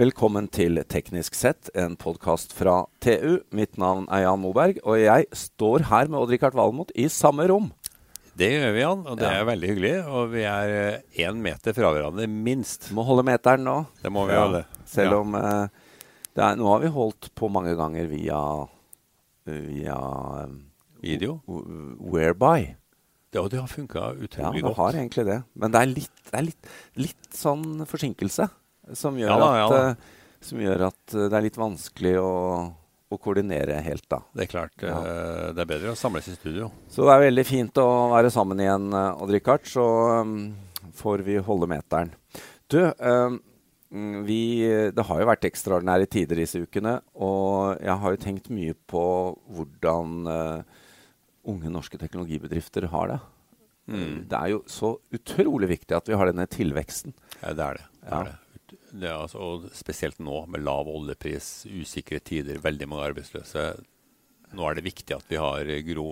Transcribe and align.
Velkommen 0.00 0.46
til 0.48 0.78
Teknisk 0.88 1.34
sett, 1.36 1.68
en 1.76 1.92
podkast 2.00 2.54
fra 2.56 2.86
TU. 3.04 3.42
Mitt 3.52 3.76
navn 3.80 4.06
er 4.08 4.22
Jan 4.22 4.40
Moberg, 4.40 4.78
og 4.88 4.96
jeg 4.96 5.26
står 5.36 5.84
her 5.90 6.08
med 6.08 6.22
Odd-Rikard 6.22 6.56
Valmot 6.56 6.92
i 6.96 7.04
samme 7.12 7.44
rom. 7.50 7.66
Det 8.38 8.48
gjør 8.48 8.72
vi, 8.72 8.80
Jan, 8.80 9.02
og 9.06 9.18
det 9.18 9.26
Ja. 9.28 9.40
er 9.40 9.44
veldig 9.44 9.68
hyggelig. 9.68 10.06
Og 10.08 10.30
vi 10.32 10.42
er 10.48 11.02
én 11.18 11.36
meter 11.42 11.74
fra 11.74 11.92
hverandre, 11.92 12.26
minst. 12.26 12.90
Må 12.92 13.04
holde 13.04 13.24
meteren 13.24 13.62
nå. 13.64 13.86
Det 14.02 14.10
må 14.10 14.24
vi 14.26 14.32
Ja, 14.32 14.46
holde. 14.46 14.64
Selv 14.86 15.10
Ja. 15.12 15.18
om 15.18 15.34
eh, 15.34 15.68
det 16.34 16.44
er, 16.44 16.56
Nå 16.56 16.66
har 16.72 16.80
vi 16.80 16.86
holdt 16.88 17.34
på 17.34 17.50
mange 17.50 17.76
ganger 17.76 18.06
via, 18.08 18.68
via 19.44 20.44
um, 20.44 20.64
Video. 21.02 21.42
Whereby. 21.46 22.74
Ja, 23.34 23.46
det 23.48 23.60
har 23.60 23.68
funka 23.68 23.94
Ja, 23.98 24.12
utrolig 24.14 24.54
det 24.54 24.62
godt. 24.62 24.76
har 24.76 24.92
egentlig 24.92 25.26
det. 25.26 25.44
Men 25.54 25.70
det 25.72 25.80
er 25.82 25.86
litt, 25.86 26.22
det 26.30 26.38
er 26.38 26.42
litt, 26.42 26.66
litt 26.96 27.30
sånn 27.32 27.84
forsinkelse 27.86 28.48
som 28.96 29.16
gjør, 29.18 29.28
Ja 29.32 29.38
da, 29.38 29.50
ja 29.58 29.68
da. 29.70 29.80
At, 29.90 30.44
som 30.44 30.60
gjør 30.62 30.86
at 30.88 31.14
eh, 31.14 31.26
det 31.28 31.36
er 31.38 31.44
litt 31.46 31.58
vanskelig 31.60 32.14
å, 32.22 32.30
å 33.10 33.18
koordinere 33.20 33.80
helt, 33.84 34.06
da. 34.08 34.22
Det 34.34 34.46
er 34.46 34.50
klart, 34.52 34.74
Ja. 34.82 34.96
eh, 35.02 35.52
det 35.56 35.64
er 35.64 35.70
bedre 35.74 35.92
å 35.92 35.98
samles 35.98 36.28
i 36.30 36.36
studio. 36.38 36.70
Så 36.88 37.04
det 37.06 37.14
er 37.16 37.26
veldig 37.28 37.46
fint 37.48 37.80
å 37.82 37.88
være 38.14 38.30
sammen 38.32 38.60
igjen, 38.64 38.88
eh, 38.94 39.22
Odd-Rikard. 39.22 39.66
Så 39.68 39.84
får 41.00 41.22
vi 41.26 41.36
holde 41.44 41.68
meteren. 41.70 42.12
Du, 42.70 42.78
mm, 42.86 44.24
vi, 44.24 44.40
det 44.94 45.04
har 45.08 45.20
jo 45.20 45.26
vært 45.28 45.44
ekstraordinære 45.48 46.06
tider 46.10 46.38
disse 46.40 46.60
ukene. 46.62 47.00
Og 47.18 47.76
jeg 47.82 47.96
har 48.02 48.14
jo 48.14 48.22
tenkt 48.22 48.48
mye 48.54 48.76
på 48.88 49.02
hvordan 49.50 50.16
eh, 50.30 50.78
unge 51.50 51.72
norske 51.72 51.98
teknologibedrifter 52.00 52.86
har 52.92 53.08
det. 53.14 53.20
Mm. 53.90 54.16
Det 54.30 54.38
er 54.38 54.52
jo 54.52 54.60
så 54.70 54.92
utrolig 55.16 55.66
viktig 55.72 55.96
at 55.96 56.06
vi 56.06 56.14
har 56.14 56.30
denne 56.30 56.46
tilveksten. 56.46 57.14
Ja, 57.42 57.52
det 57.58 57.64
er 57.66 57.80
det. 57.80 57.86
det, 57.90 58.08
Ja. 58.12 58.20
er 58.20 58.24
det. 58.30 58.36
Det 58.92 59.10
altså, 59.12 59.40
og 59.40 59.70
spesielt 59.76 60.20
nå, 60.22 60.44
med 60.50 60.64
lav 60.64 60.88
oljepris, 60.90 61.66
usikre 61.70 62.20
tider, 62.24 62.60
veldig 62.62 62.88
mange 62.90 63.08
arbeidsløse. 63.10 63.64
Nå 64.50 64.64
er 64.66 64.78
det 64.78 64.82
viktig 64.88 65.14
at 65.14 65.28
vi 65.30 65.38
har 65.38 65.68
gro, 65.86 66.06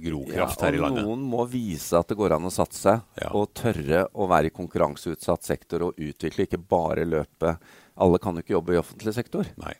grokraft 0.00 0.62
her 0.64 0.78
i 0.78 0.80
landet. 0.80 1.04
noen 1.04 1.26
må 1.28 1.44
vise 1.50 1.98
at 1.98 2.08
det 2.08 2.16
går 2.16 2.36
an 2.38 2.48
å 2.48 2.52
satse, 2.54 2.94
Ja. 3.20 3.28
og 3.36 3.52
tørre 3.52 4.06
å 4.14 4.28
være 4.30 4.48
i 4.48 4.54
konkurranseutsatt 4.56 5.44
sektor 5.44 5.90
og 5.90 6.00
utvikle, 6.00 6.48
ikke 6.48 6.62
bare 6.62 7.04
løpe. 7.04 7.58
Alle 8.00 8.18
kan 8.18 8.34
jo 8.34 8.40
ikke 8.40 8.56
jobbe 8.56 8.74
i 8.74 8.80
offentlig 8.80 9.14
sektor. 9.14 9.50
Nei. 9.60 9.74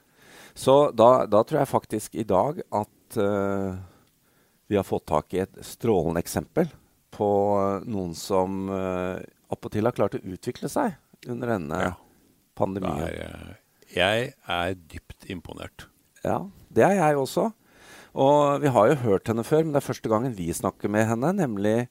Så 0.55 0.91
da, 0.92 1.25
da 1.31 1.41
tror 1.42 1.62
jeg 1.62 1.73
faktisk 1.73 2.14
i 2.20 2.27
dag 2.29 2.61
at 2.69 3.17
uh, 3.17 3.79
vi 4.69 4.77
har 4.77 4.85
fått 4.85 5.07
tak 5.09 5.33
i 5.35 5.45
et 5.47 5.62
strålende 5.64 6.20
eksempel 6.20 6.69
på 7.11 7.31
eh, 7.59 7.87
noen 7.91 8.12
som 8.14 8.69
uh, 8.70 9.19
appåtil 9.51 9.89
har 9.89 9.97
klart 9.97 10.14
å 10.14 10.23
utvikle 10.23 10.70
seg 10.70 10.95
under 11.29 11.49
denne 11.57 11.81
Ja. 11.83 11.93
Pandemien. 12.57 12.99
er, 13.01 13.15
eh, 13.25 13.55
jeg 13.97 14.35
er 14.49 14.75
dypt 14.75 15.27
imponert. 15.33 15.87
Ja, 16.25 16.47
det 16.73 16.85
er 16.85 16.95
jeg 16.99 17.17
også. 17.17 17.53
Og 18.15 18.61
vi 18.61 18.69
har 18.69 18.89
jo 18.91 18.95
hørt 18.97 19.27
henne 19.31 19.45
før, 19.45 19.63
men 19.65 19.73
det 19.73 19.83
er 19.83 19.93
første 19.93 20.09
gangen 20.11 20.35
vi 20.37 20.48
snakker 20.53 20.91
med 20.91 21.07
henne, 21.07 21.33
nemlig 21.37 21.89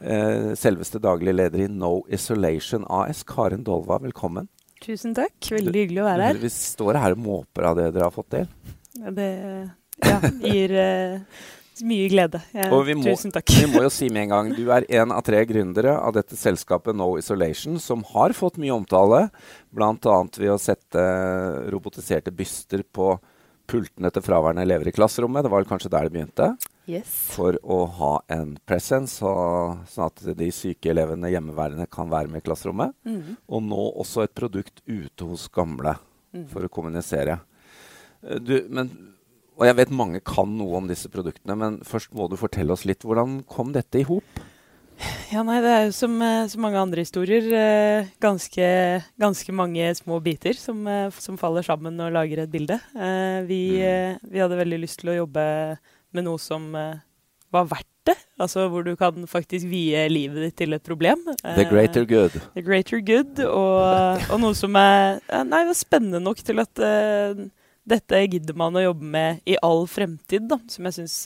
eh, 0.00 0.54
selveste 0.56 0.98
daglig 0.98 1.34
leder 1.36 1.64
i 1.66 1.68
No 1.68 2.02
Isolation 2.08 2.84
AS, 2.88 3.22
Karen 3.22 3.62
Dolva. 3.64 3.98
Velkommen. 4.00 4.48
Tusen 4.80 5.14
takk. 5.14 5.36
Veldig 5.52 5.74
hyggelig 5.76 6.00
å 6.02 6.08
være 6.08 6.22
her. 6.30 6.38
Vi 6.40 6.48
står 6.48 6.96
her 6.98 7.12
og 7.12 7.18
måper 7.18 7.66
av 7.68 7.76
det 7.76 7.90
dere 7.94 8.08
har 8.08 8.14
fått 8.14 8.30
til. 8.32 8.48
Ja, 8.98 9.10
Det 9.10 9.70
ja, 10.02 10.20
gir 10.40 10.72
eh, 10.72 11.20
mye 11.86 12.08
glede. 12.12 12.40
Ja, 12.54 12.70
Og 12.72 12.84
vi 12.86 12.94
må, 12.94 13.04
Tusen 13.04 13.32
takk. 13.32 13.48
vi 13.48 13.66
må 13.72 13.82
jo 13.82 13.90
si 13.90 14.08
med 14.08 14.22
en 14.24 14.28
gang, 14.34 14.52
du 14.56 14.70
er 14.70 14.84
en 15.00 15.12
av 15.12 15.22
tre 15.26 15.44
gründere 15.46 15.96
av 15.98 16.12
dette 16.14 16.36
selskapet 16.36 16.94
No 16.96 17.16
Isolation, 17.18 17.78
som 17.80 18.02
har 18.14 18.30
fått 18.36 18.56
mye 18.58 18.72
omtale, 18.74 19.30
bl.a. 19.72 19.94
ved 20.38 20.50
å 20.50 20.58
sette 20.60 21.04
robotiserte 21.70 22.32
byster 22.34 22.82
på 22.92 23.14
pultene 23.70 24.10
til 24.10 24.22
fraværende 24.26 24.64
elever 24.66 24.88
i 24.90 24.92
klasserommet. 24.96 25.44
Det 25.46 25.50
var 25.52 25.64
kanskje 25.68 25.90
der 25.92 26.08
det 26.08 26.12
begynte? 26.16 26.48
Yes. 26.90 27.06
For 27.36 27.54
å 27.62 27.84
ha 28.00 28.12
en 28.34 28.56
presence, 28.66 29.20
sånn 29.22 30.06
at 30.08 30.24
de 30.36 30.48
syke 30.50 30.90
elevene 30.90 31.30
hjemmeværende 31.30 31.86
kan 31.88 32.10
være 32.10 32.26
med 32.32 32.42
i 32.42 32.46
klasserommet. 32.48 32.96
Mm. 33.06 33.36
Og 33.46 33.62
nå 33.62 33.84
også 34.02 34.24
et 34.26 34.34
produkt 34.34 34.82
ute 34.90 35.28
hos 35.28 35.46
gamle 35.48 35.96
Mhm. 36.32 36.48
for 36.50 36.62
å 36.62 36.68
kommunisere. 36.70 37.40
Eh, 38.22 38.38
Du, 38.38 38.66
men, 38.70 38.90
og 39.60 39.66
jeg 39.68 39.76
vet 39.76 39.90
mange 39.92 40.22
kan 40.24 40.48
noe 40.56 40.78
om 40.80 40.86
disse 40.88 41.10
produktene, 41.12 41.54
men 41.60 41.76
først 41.84 42.14
må 42.16 42.26
du 42.32 42.38
fortelle 42.40 42.72
oss 42.72 42.86
litt. 42.88 43.04
Hvordan 43.04 43.42
kom 43.50 43.74
dette 43.76 44.00
i 44.00 44.06
hop? 44.08 44.40
Ja, 45.32 45.40
nei, 45.46 45.60
det 45.64 45.70
er 45.72 45.84
jo 45.86 45.92
som 45.96 46.16
eh, 46.20 46.46
så 46.52 46.58
mange 46.60 46.76
andre 46.80 47.00
historier 47.04 47.46
eh, 47.56 48.08
ganske, 48.20 48.66
ganske 49.20 49.52
mange 49.56 49.86
små 49.96 50.18
biter 50.24 50.56
som, 50.60 50.82
eh, 50.90 51.06
som 51.16 51.38
faller 51.40 51.64
sammen 51.64 51.96
og 52.04 52.10
lager 52.12 52.42
et 52.42 52.52
bilde. 52.52 52.76
Eh, 52.96 53.38
vi, 53.48 53.60
Mm. 53.78 53.86
eh, 53.86 54.18
vi 54.32 54.42
hadde 54.42 54.58
veldig 54.60 54.80
lyst 54.82 55.00
til 55.00 55.12
å 55.14 55.18
jobbe 55.22 55.44
med 56.12 56.26
noe 56.26 56.40
som 56.42 56.66
var 56.74 57.64
verdt 57.70 57.86
det. 58.10 58.16
Altså 58.40 58.66
hvor 58.72 58.84
du 58.84 58.92
kan 58.96 59.24
faktisk 59.28 59.68
vie 59.70 60.02
livet 60.10 60.42
ditt 60.50 60.56
til 60.60 60.72
et 60.76 60.84
problem. 60.84 61.22
The 61.44 61.64
greater 61.70 62.04
good. 62.08 62.36
The 62.56 62.62
greater 62.66 63.00
good, 63.00 63.40
og, 63.46 64.20
og 64.32 64.40
noe 64.42 64.56
som 64.58 64.76
er 64.80 65.20
nei, 65.48 65.64
var 65.68 65.76
spennende 65.78 66.20
nok 66.24 66.40
til 66.44 66.60
at 66.60 66.80
dette 67.90 68.20
gidder 68.30 68.56
man 68.58 68.76
å 68.78 68.82
jobbe 68.84 69.06
med 69.12 69.40
i 69.50 69.56
all 69.66 69.84
fremtid, 69.90 70.46
da, 70.50 70.56
som 70.70 70.86
jeg 70.88 70.96
syns 71.00 71.16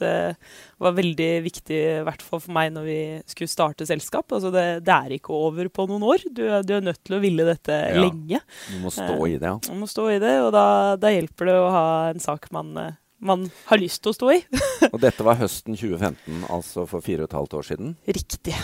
var 0.80 0.94
veldig 0.96 1.28
viktig, 1.44 1.78
i 2.00 2.02
hvert 2.06 2.24
fall 2.24 2.40
for 2.42 2.54
meg, 2.56 2.72
når 2.74 2.86
vi 2.88 2.96
skulle 3.30 3.52
starte 3.52 3.86
selskap. 3.88 4.32
Altså 4.34 4.50
det, 4.54 4.64
det 4.86 4.94
er 4.96 5.14
ikke 5.18 5.36
over 5.36 5.68
på 5.72 5.86
noen 5.90 6.04
år. 6.08 6.24
Du, 6.34 6.42
du 6.64 6.72
er 6.78 6.84
nødt 6.84 7.02
til 7.04 7.18
å 7.18 7.22
ville 7.22 7.46
dette 7.48 7.76
Ja. 7.94 8.00
lenge. 8.00 8.40
Du 8.72 8.78
må 8.82 8.90
stå 8.94 9.14
i 9.28 9.36
det. 9.38 9.48
ja. 9.52 9.56
Du 9.68 9.74
må 9.78 9.88
stå 9.90 10.08
i 10.14 10.18
det, 10.22 10.34
og 10.46 10.52
da, 10.56 10.66
da 11.00 11.12
hjelper 11.12 11.50
det 11.52 11.56
å 11.60 11.70
ha 11.74 11.86
en 12.10 12.22
sak 12.24 12.50
man, 12.54 12.72
eh, 12.80 12.92
man 13.26 13.46
har 13.70 13.80
lyst 13.80 14.02
til 14.04 14.12
å 14.12 14.16
stå 14.16 14.30
i. 14.34 14.38
Og 14.92 14.98
dette 15.02 15.24
var 15.26 15.38
høsten 15.40 15.76
2015, 15.78 16.44
altså 16.52 16.84
for 16.90 17.04
fire 17.04 17.24
og 17.24 17.30
et 17.30 17.36
halvt 17.38 17.56
år 17.58 17.66
siden. 17.70 17.94
Riktig. 18.06 18.54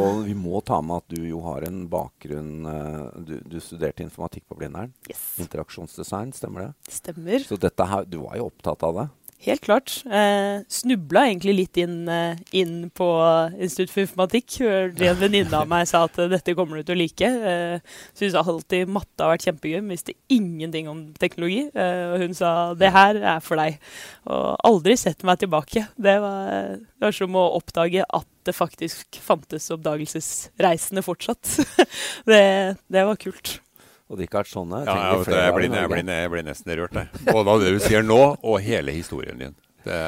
Og 0.00 0.24
vi 0.26 0.34
må 0.38 0.60
ta 0.66 0.80
med 0.84 1.04
at 1.04 1.14
du 1.14 1.22
jo 1.28 1.40
har 1.46 1.66
en 1.68 1.84
bakgrunn 1.90 2.66
eh, 2.66 3.22
Du, 3.28 3.34
du 3.46 3.58
studerte 3.62 4.02
informatikk 4.04 4.44
på 4.50 4.58
Blindern. 4.58 4.92
Yes, 5.10 5.22
Interaksjonsdesign, 5.44 6.32
stemmer 6.36 6.68
det? 6.68 6.72
stemmer. 6.98 7.42
Så 7.46 7.58
dette 7.60 7.86
her, 7.88 8.04
du 8.08 8.18
var 8.24 8.36
jo 8.40 8.48
opptatt 8.50 8.82
av 8.88 8.96
det? 8.98 9.06
Helt 9.40 9.62
klart. 9.62 10.02
Eh, 10.10 10.64
snubla 10.68 11.28
egentlig 11.28 11.52
litt 11.54 11.78
inn, 11.78 12.08
eh, 12.10 12.36
inn 12.58 12.90
på 12.90 13.06
Institutt 13.54 13.92
for 13.92 14.02
informatikk. 14.02 14.56
En 14.66 15.20
venninne 15.20 15.54
av 15.54 15.68
meg 15.70 15.86
sa 15.86 16.02
at 16.08 16.18
eh, 16.18 16.26
dette 16.32 16.56
kommer 16.58 16.80
du 16.80 16.88
til 16.88 16.96
å 16.96 16.98
like. 16.98 17.22
Eh, 17.22 17.78
Syns 18.18 18.34
alltid 18.34 18.90
matte 18.90 19.22
har 19.22 19.36
vært 19.36 19.46
kjempegøy, 19.46 19.78
men 19.78 19.94
visste 19.94 20.16
ingenting 20.28 20.88
om 20.90 21.04
teknologi. 21.14 21.68
Eh, 21.70 22.02
og 22.10 22.24
hun 22.24 22.34
sa 22.34 22.74
det 22.74 22.90
her 22.90 23.20
er 23.36 23.38
for 23.44 23.62
deg. 23.62 23.78
Og 24.26 24.58
aldri 24.66 24.98
sett 24.98 25.22
meg 25.22 25.38
tilbake. 25.38 25.86
Det 25.94 26.16
var, 26.24 26.82
det 26.82 27.06
var 27.06 27.14
som 27.14 27.38
å 27.38 27.46
oppdage 27.60 28.02
at 28.02 28.28
det 28.48 28.56
faktisk 28.58 29.20
fantes 29.22 29.70
oppdagelsesreisende 29.70 31.06
fortsatt. 31.06 31.54
det, 32.30 32.42
det 32.90 33.06
var 33.06 33.22
kult. 33.22 33.60
Og 34.08 34.18
Rikard, 34.22 34.48
sånne 34.48 34.84
Ja, 34.86 34.94
trenger 34.94 35.04
jeg, 35.04 35.12
vi 35.12 35.18
vet 35.18 35.26
det, 35.26 35.28
flere 35.28 35.42
jeg, 35.44 35.52
av 35.52 35.54
i 35.54 35.58
blir, 35.60 35.76
jeg, 35.82 35.88
blir, 35.92 36.12
jeg 36.22 36.30
blir 36.32 36.46
nesten 36.48 36.76
rørt, 36.80 36.96
jeg. 36.96 37.22
Både 37.28 37.50
av 37.54 37.60
det 37.62 37.70
du 37.74 37.78
sier 37.84 38.02
nå, 38.06 38.20
og 38.42 38.60
hele 38.64 38.94
historien 38.96 39.38
din. 39.38 39.54
Det, 39.84 40.00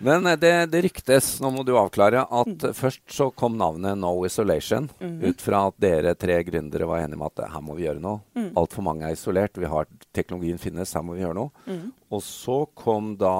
Men 0.00 0.26
eh, 0.30 0.36
det, 0.40 0.52
det 0.72 0.82
ryktes, 0.86 1.28
nå 1.42 1.50
må 1.52 1.64
du 1.66 1.74
avklare, 1.76 2.22
at 2.24 2.64
først 2.78 3.02
så 3.12 3.28
kom 3.34 3.56
navnet 3.60 3.98
No 4.00 4.14
Isolation. 4.24 4.88
Mhm. 5.02 5.18
Ut 5.28 5.40
fra 5.44 5.64
at 5.68 5.76
dere 5.82 6.14
tre 6.14 6.38
gründere 6.46 6.86
var 6.88 7.02
enige 7.04 7.18
om 7.20 7.26
at 7.28 7.42
eh, 7.44 7.50
her 7.52 7.64
må 7.68 7.76
vi 7.76 7.84
gjøre 7.88 8.00
noe. 8.04 8.22
Mm. 8.38 8.52
Altfor 8.56 8.86
mange 8.86 9.04
er 9.10 9.16
isolert. 9.18 9.58
Vi 9.60 9.68
har, 9.68 9.88
teknologien 10.16 10.58
finnes, 10.62 10.94
her 10.96 11.02
må 11.04 11.18
vi 11.18 11.24
gjøre 11.26 11.36
noe. 11.42 11.50
Mm. 11.68 11.90
Og 12.14 12.22
så 12.24 12.62
kom 12.78 13.16
da 13.20 13.34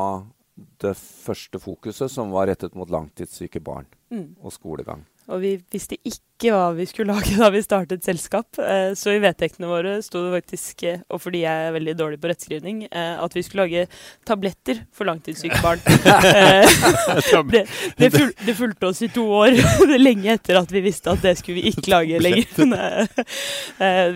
det 0.82 0.96
første 0.98 1.60
fokuset, 1.62 2.10
som 2.10 2.32
var 2.34 2.50
rettet 2.50 2.74
mot 2.76 2.90
langtidssyke 2.90 3.62
barn 3.62 3.86
Mm. 4.10 4.34
og 4.40 4.50
skolegang. 4.54 5.02
Og 5.28 5.40
vi 5.42 5.50
visste 5.70 5.98
ikke 6.00 6.24
hva 6.38 6.70
vi 6.76 6.86
skulle 6.86 7.14
lage 7.14 7.34
da 7.38 7.48
vi 7.50 7.62
startet 7.62 8.04
selskap. 8.06 8.58
Eh, 8.58 8.92
Så 8.94 9.10
i 9.14 9.20
vedtektene 9.22 9.66
våre 9.66 9.96
sto 10.02 10.22
det 10.24 10.42
faktisk, 10.42 10.82
eh, 10.86 11.00
og 11.10 11.20
fordi 11.22 11.42
jeg 11.42 11.66
er 11.66 11.74
veldig 11.74 11.94
dårlig 11.98 12.20
på 12.22 12.30
rettskrivning, 12.30 12.84
eh, 12.90 13.14
at 13.18 13.34
vi 13.34 13.42
skulle 13.42 13.66
lage 13.66 13.88
tabletter 14.28 14.84
for 14.94 15.08
langtidssyke 15.08 15.58
barn. 15.62 15.82
Det, 17.48 17.62
det, 17.96 18.08
ful, 18.12 18.30
det 18.44 18.54
fulgte 18.56 18.88
oss 18.90 19.00
i 19.02 19.08
to 19.12 19.22
år, 19.40 19.54
lenge 19.98 20.32
etter 20.34 20.58
at 20.58 20.70
vi 20.72 20.82
visste 20.84 21.10
at 21.12 21.22
det 21.24 21.34
skulle 21.38 21.60
vi 21.60 21.72
ikke 21.72 21.90
lage 21.90 22.18
lenger. 22.20 23.08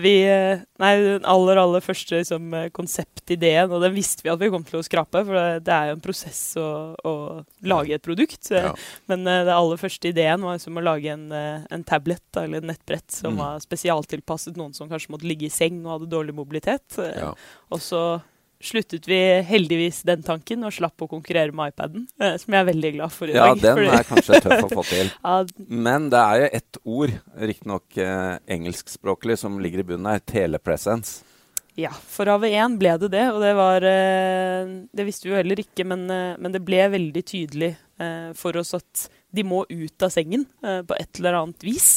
Vi, 0.03 0.13
nei, 0.81 0.91
den 1.01 1.25
aller, 1.29 1.59
aller 1.61 1.83
første 1.83 2.19
liksom, 2.19 2.53
konseptideen, 2.75 3.71
og 3.71 3.83
den 3.83 3.95
visste 3.95 4.25
vi 4.25 4.31
at 4.33 4.41
vi 4.41 4.51
kom 4.53 4.65
til 4.67 4.79
å 4.79 4.83
skrape, 4.85 5.23
for 5.25 5.59
det, 5.63 5.73
er 5.73 5.91
jo 5.91 5.97
en 5.97 6.03
prosess 6.03 6.41
å, 6.59 6.67
å 6.99 7.13
lage 7.65 7.97
et 7.97 8.05
produkt. 8.05 8.51
Ja. 8.53 8.73
men 9.11 9.25
den 9.25 9.51
aller 9.53 9.79
første 9.81 10.11
ideen 10.11 10.43
var 10.45 10.59
som 10.61 10.77
å 10.77 10.83
lage 10.83 11.13
en, 11.13 11.29
en 11.33 11.87
tablet 11.87 12.12
da, 12.31 12.43
eller 12.43 12.61
nettbrett 12.61 13.11
som 13.11 13.33
Mm. 13.33 13.39
var 13.39 13.59
spesialtilpasset 13.59 14.55
noen 14.57 14.73
som 14.73 14.89
kanskje 14.89 15.09
måtte 15.09 15.27
ligge 15.27 15.45
i 15.47 15.49
seng 15.49 15.85
og 15.85 15.99
hadde 15.99 16.11
dårlig 16.11 16.33
mobilitet. 16.35 16.85
Ja. 16.97 17.33
Og 17.71 17.79
så 17.79 18.21
sluttet 18.63 19.05
vi 19.07 19.17
heldigvis 19.43 20.03
den 20.07 20.21
tanken 20.23 20.63
og 20.63 20.71
slapp 20.71 21.01
å 21.03 21.07
konkurrere 21.11 21.51
med 21.51 21.73
iPaden, 21.73 22.05
eh, 22.21 22.37
som 22.37 22.53
jeg 22.53 22.61
er 22.61 22.69
veldig 22.71 22.91
glad 22.95 23.11
for 23.11 23.27
i 23.27 23.33
Ja, 23.33 23.53
dag. 23.53 23.59
den 23.61 23.89
er 23.91 24.03
kanskje 24.07 24.39
tøff 24.41 24.63
å 24.63 24.69
få 24.77 24.83
til. 24.87 25.11
ja, 25.25 25.43
Men 25.67 26.09
det 26.09 26.19
er 26.21 26.39
jo 26.39 26.49
ett 26.53 26.77
ord, 26.85 27.11
riktignok 27.37 27.97
eh, 27.97 28.37
engelskspråklig, 28.47 29.37
som 29.37 29.59
ligger 29.59 29.79
i 29.79 29.83
bunnen 29.83 30.07
her. 30.13 30.19
Telepresence. 30.19 31.23
Ja, 31.75 31.89
for 31.89 32.25
AV1 32.29 32.77
ble 32.77 32.97
det 33.01 33.09
det, 33.11 33.25
og 33.33 33.41
det 33.41 33.55
var 33.57 33.81
eh, 33.81 34.67
Det 34.93 35.05
visste 35.07 35.25
vi 35.25 35.31
jo 35.33 35.39
heller 35.41 35.59
ikke, 35.59 35.83
men, 35.89 36.03
eh, 36.09 36.35
men 36.37 36.51
det 36.53 36.63
ble 36.63 36.87
veldig 36.93 37.23
tydelig 37.25 37.75
for 38.35 38.57
oss 38.57 38.73
at 38.75 39.07
de 39.33 39.45
må 39.47 39.63
ut 39.69 40.05
av 40.05 40.13
sengen 40.13 40.45
eh, 40.63 40.81
på 40.85 40.97
et 40.99 41.19
eller 41.19 41.39
annet 41.41 41.65
vis. 41.65 41.89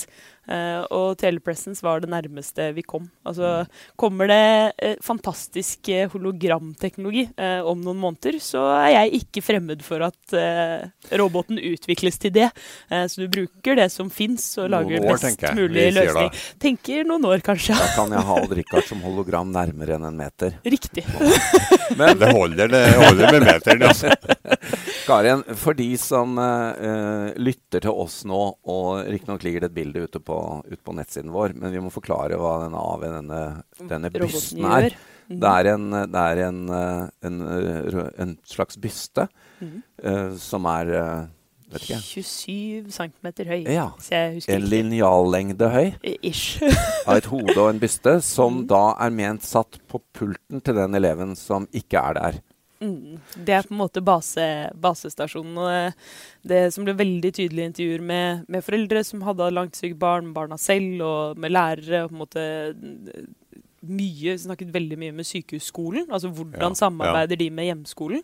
Eh, 0.47 0.83
og 0.95 1.17
telepresence 1.19 1.83
var 1.83 2.03
det 2.03 2.11
nærmeste 2.13 2.69
vi 2.77 2.85
kom. 2.87 3.09
Altså, 3.27 3.65
kommer 3.99 4.31
det 4.31 4.75
eh, 4.79 4.97
fantastisk 5.05 5.91
eh, 5.91 6.07
hologramteknologi 6.13 7.27
om 7.67 7.81
noen 7.83 7.99
måneder, 8.01 8.39
så 8.43 8.63
er 8.77 8.91
jeg 8.93 9.23
ikke 9.23 9.43
fremmed 9.45 9.83
for 9.85 10.03
at 10.07 10.35
roboten 11.19 11.59
utvikles 11.59 12.19
til 12.23 12.33
det. 12.35 12.49
Så 12.89 13.23
du 13.23 13.27
bruker 13.33 13.77
det 13.79 13.89
som 13.93 14.09
fins, 14.13 14.45
og 14.61 14.71
lager 14.73 15.03
år, 15.03 15.17
best 15.17 15.43
mulig 15.57 15.89
da. 15.91 15.95
løsning. 15.99 16.31
Tenker 16.63 17.09
noen 17.09 17.27
år, 17.29 17.43
kanskje. 17.45 17.77
Da 17.79 17.89
kan 17.97 18.15
jeg 18.15 18.27
ha 18.29 18.39
Odd 18.43 18.55
Rikard 18.59 18.89
som 18.89 19.03
hologram 19.05 19.53
nærmere 19.55 19.99
enn 19.99 20.09
en 20.09 20.19
meter. 20.19 20.57
Riktig. 20.65 21.07
Men 21.99 22.19
Det 22.21 22.33
holder, 22.33 22.73
det 22.73 22.85
holder 22.97 23.37
med 23.37 23.49
meteren. 23.51 23.87
Altså. 23.91 24.15
Karin, 25.07 25.43
for 25.55 25.77
de 25.79 25.89
som 25.99 26.39
eh, 26.39 26.87
eh, 26.89 27.27
lytter 27.39 27.85
til 27.85 27.95
oss 27.95 28.25
nå, 28.27 28.41
og 28.67 29.07
riktignok 29.07 29.45
ligger 29.47 29.65
det 29.65 29.71
et 29.71 29.77
bilde 29.77 30.03
ute 30.07 30.21
på, 30.23 30.36
ute 30.67 30.83
på 30.85 30.95
nettsiden 30.97 31.33
vår, 31.35 31.55
men 31.59 31.75
vi 31.75 31.83
må 31.85 31.93
forklare 31.95 32.39
hva 32.41 32.57
denne 32.65 32.81
AV, 32.81 33.07
denne, 33.19 33.43
denne 33.91 34.11
bysten 34.15 34.67
er. 34.71 34.91
Mm. 35.27 35.41
Det 35.43 35.53
er 35.59 35.69
en, 35.73 35.87
det 36.13 36.23
er 36.23 36.41
en, 36.47 36.61
en, 37.27 37.41
en 38.27 38.37
slags 38.47 38.79
byste 38.79 39.27
Mhm. 39.61 39.83
uh, 40.05 40.37
som 40.37 40.67
er 40.69 40.91
uh, 40.93 41.27
Vet 41.73 41.83
ikke. 41.83 41.97
27 42.23 42.91
cm 42.95 43.31
høy, 43.49 43.65
Ja. 43.67 43.89
En 44.55 44.67
linjallengde 44.71 45.67
høy 45.73 45.89
Ish. 46.23 46.61
av 47.09 47.17
et 47.17 47.27
hode 47.27 47.57
og 47.59 47.71
en 47.73 47.81
byste, 47.83 48.21
som 48.23 48.61
mm. 48.61 48.67
da 48.71 48.83
er 49.03 49.11
ment 49.11 49.43
satt 49.43 49.81
på 49.91 49.99
pulten 50.15 50.63
til 50.63 50.79
den 50.79 50.95
eleven 50.95 51.35
som 51.35 51.67
ikke 51.75 51.99
er 51.99 52.21
der. 52.21 52.39
Mm. 52.81 53.17
Det 53.35 53.55
er 53.57 53.67
på 53.67 53.75
en 53.75 53.81
måte 53.81 54.03
base, 54.05 54.45
basestasjonen. 54.83 55.57
Og 55.63 56.49
det, 56.49 56.61
som 56.75 56.87
ble 56.87 56.97
veldig 56.99 57.33
tydelig 57.39 57.63
i 57.63 57.69
intervjuer 57.71 58.05
med, 58.05 58.45
med 58.53 58.65
foreldre 58.67 59.03
som 59.07 59.25
hadde 59.27 59.53
langsyke 59.55 59.99
barn, 59.99 60.35
barna 60.37 60.59
selv, 60.61 61.01
og 61.07 61.41
med 61.41 61.55
lærere. 61.57 62.05
og 62.05 62.13
på 62.13 62.17
en 62.17 62.25
måte 62.25 62.47
mye, 63.83 64.37
Snakket 64.41 64.71
veldig 64.75 64.99
mye 64.99 65.15
med 65.17 65.27
sykehusskolen. 65.27 66.07
Altså 66.11 66.31
hvordan 66.33 66.73
Ja, 66.75 66.81
samarbeider 66.81 67.39
de 67.39 67.51
med 67.51 67.69
hjemskolen. 67.69 68.23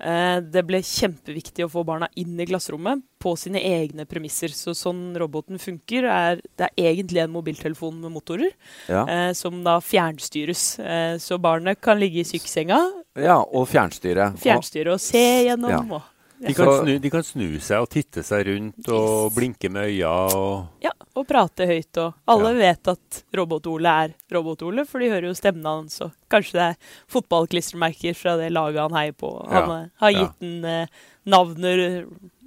Eh, 0.00 0.40
det 0.40 0.64
ble 0.66 0.80
kjempeviktig 0.82 1.64
å 1.66 1.70
få 1.70 1.84
barna 1.86 2.08
inn 2.16 2.38
i 2.40 2.46
klasserommet 2.46 3.02
på 3.18 3.36
sine 3.38 3.62
egne 3.62 4.06
premisser. 4.06 4.48
Så 4.54 4.74
sånn 4.76 5.16
roboten 5.18 5.58
funker, 5.58 6.04
er 6.04 6.42
det 6.58 6.70
er 6.76 6.92
egentlig 6.92 7.22
en 7.22 7.34
mobiltelefon 7.34 8.00
med 8.00 8.12
motorer, 8.12 8.52
Ja, 8.88 9.06
eh, 9.06 9.32
som 9.32 9.62
da 9.64 9.78
fjernstyres. 9.80 10.78
Eh, 10.78 11.16
så 11.18 11.38
barnet 11.40 11.80
kan 11.80 11.98
ligge 11.98 12.20
i 12.20 12.24
sykesenga, 12.24 12.78
ja 13.18 13.40
og 13.40 13.66
fjernstyre. 13.68 14.32
Fjernstyre 14.38 14.92
og 14.94 15.00
se 15.00 15.24
gjennom. 15.48 15.70
Ja. 15.70 15.80
Og, 15.82 16.02
De 16.38 16.54
kan, 16.54 16.68
snu, 16.70 16.98
de 17.02 17.10
kan 17.10 17.24
snu 17.26 17.46
seg 17.58 17.82
og 17.82 17.88
titte 17.90 18.22
seg 18.22 18.46
rundt 18.46 18.88
og 18.94 19.08
Yes. 19.28 19.34
blinke 19.34 19.70
med 19.74 19.88
øya. 19.90 20.12
Og, 20.38 20.68
ja, 20.84 20.92
og 21.18 21.26
prate 21.26 21.66
høyt. 21.66 21.98
Og 21.98 22.14
alle 22.30 22.52
vet 22.54 22.90
at 22.94 23.22
Robot-Ole 23.34 23.94
er 24.04 24.14
Robot-Ole, 24.32 24.84
for 24.86 25.02
de 25.02 25.10
hører 25.10 25.26
jo 25.32 25.34
stemmen 25.34 25.66
hans. 25.66 25.98
Og 26.06 26.12
kanskje 26.30 26.56
det 26.58 26.64
er 26.70 26.96
fotballklistremerker 27.12 28.16
fra 28.16 28.36
det 28.40 28.50
laget 28.54 28.82
han 28.84 28.96
heier 28.98 29.14
på. 29.18 29.30
Han 29.48 29.70
Ja, 29.70 29.78
eh, 29.82 29.88
har 30.02 30.12
gitt 30.16 30.40
den 30.44 30.64
eh, 30.64 30.98
navnet 31.28 31.82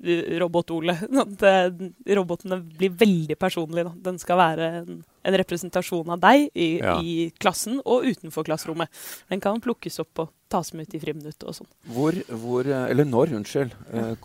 eh, 0.04 0.38
Robot-Ole. 0.42 0.96
Eh, 1.52 2.16
Robotene 2.18 2.58
blir 2.78 2.94
veldig 2.98 3.38
personlige. 3.40 3.86
Da. 3.90 3.94
Den 4.10 4.18
skal 4.22 4.38
være 4.42 4.70
en, 4.82 5.02
en 5.26 5.38
representasjon 5.42 6.10
av 6.16 6.22
deg 6.24 6.48
i, 6.56 6.70
Ja. 6.80 6.96
i 7.02 7.30
klassen 7.42 7.80
og 7.86 8.06
utenfor 8.10 8.46
klasserommet. 8.48 8.90
Den 9.30 9.40
kan 9.44 9.62
plukkes 9.62 10.00
opp 10.02 10.24
og 10.26 10.32
tas 10.52 10.74
med 10.74 10.88
ut 10.90 10.96
i 10.98 11.02
friminuttet 11.04 11.46
og 11.48 11.56
sånn. 11.60 11.70
Hvor, 11.94 12.18
hvor, 12.42 12.66
eller 12.68 13.06
når, 13.08 13.36
unnskyld, 13.40 13.76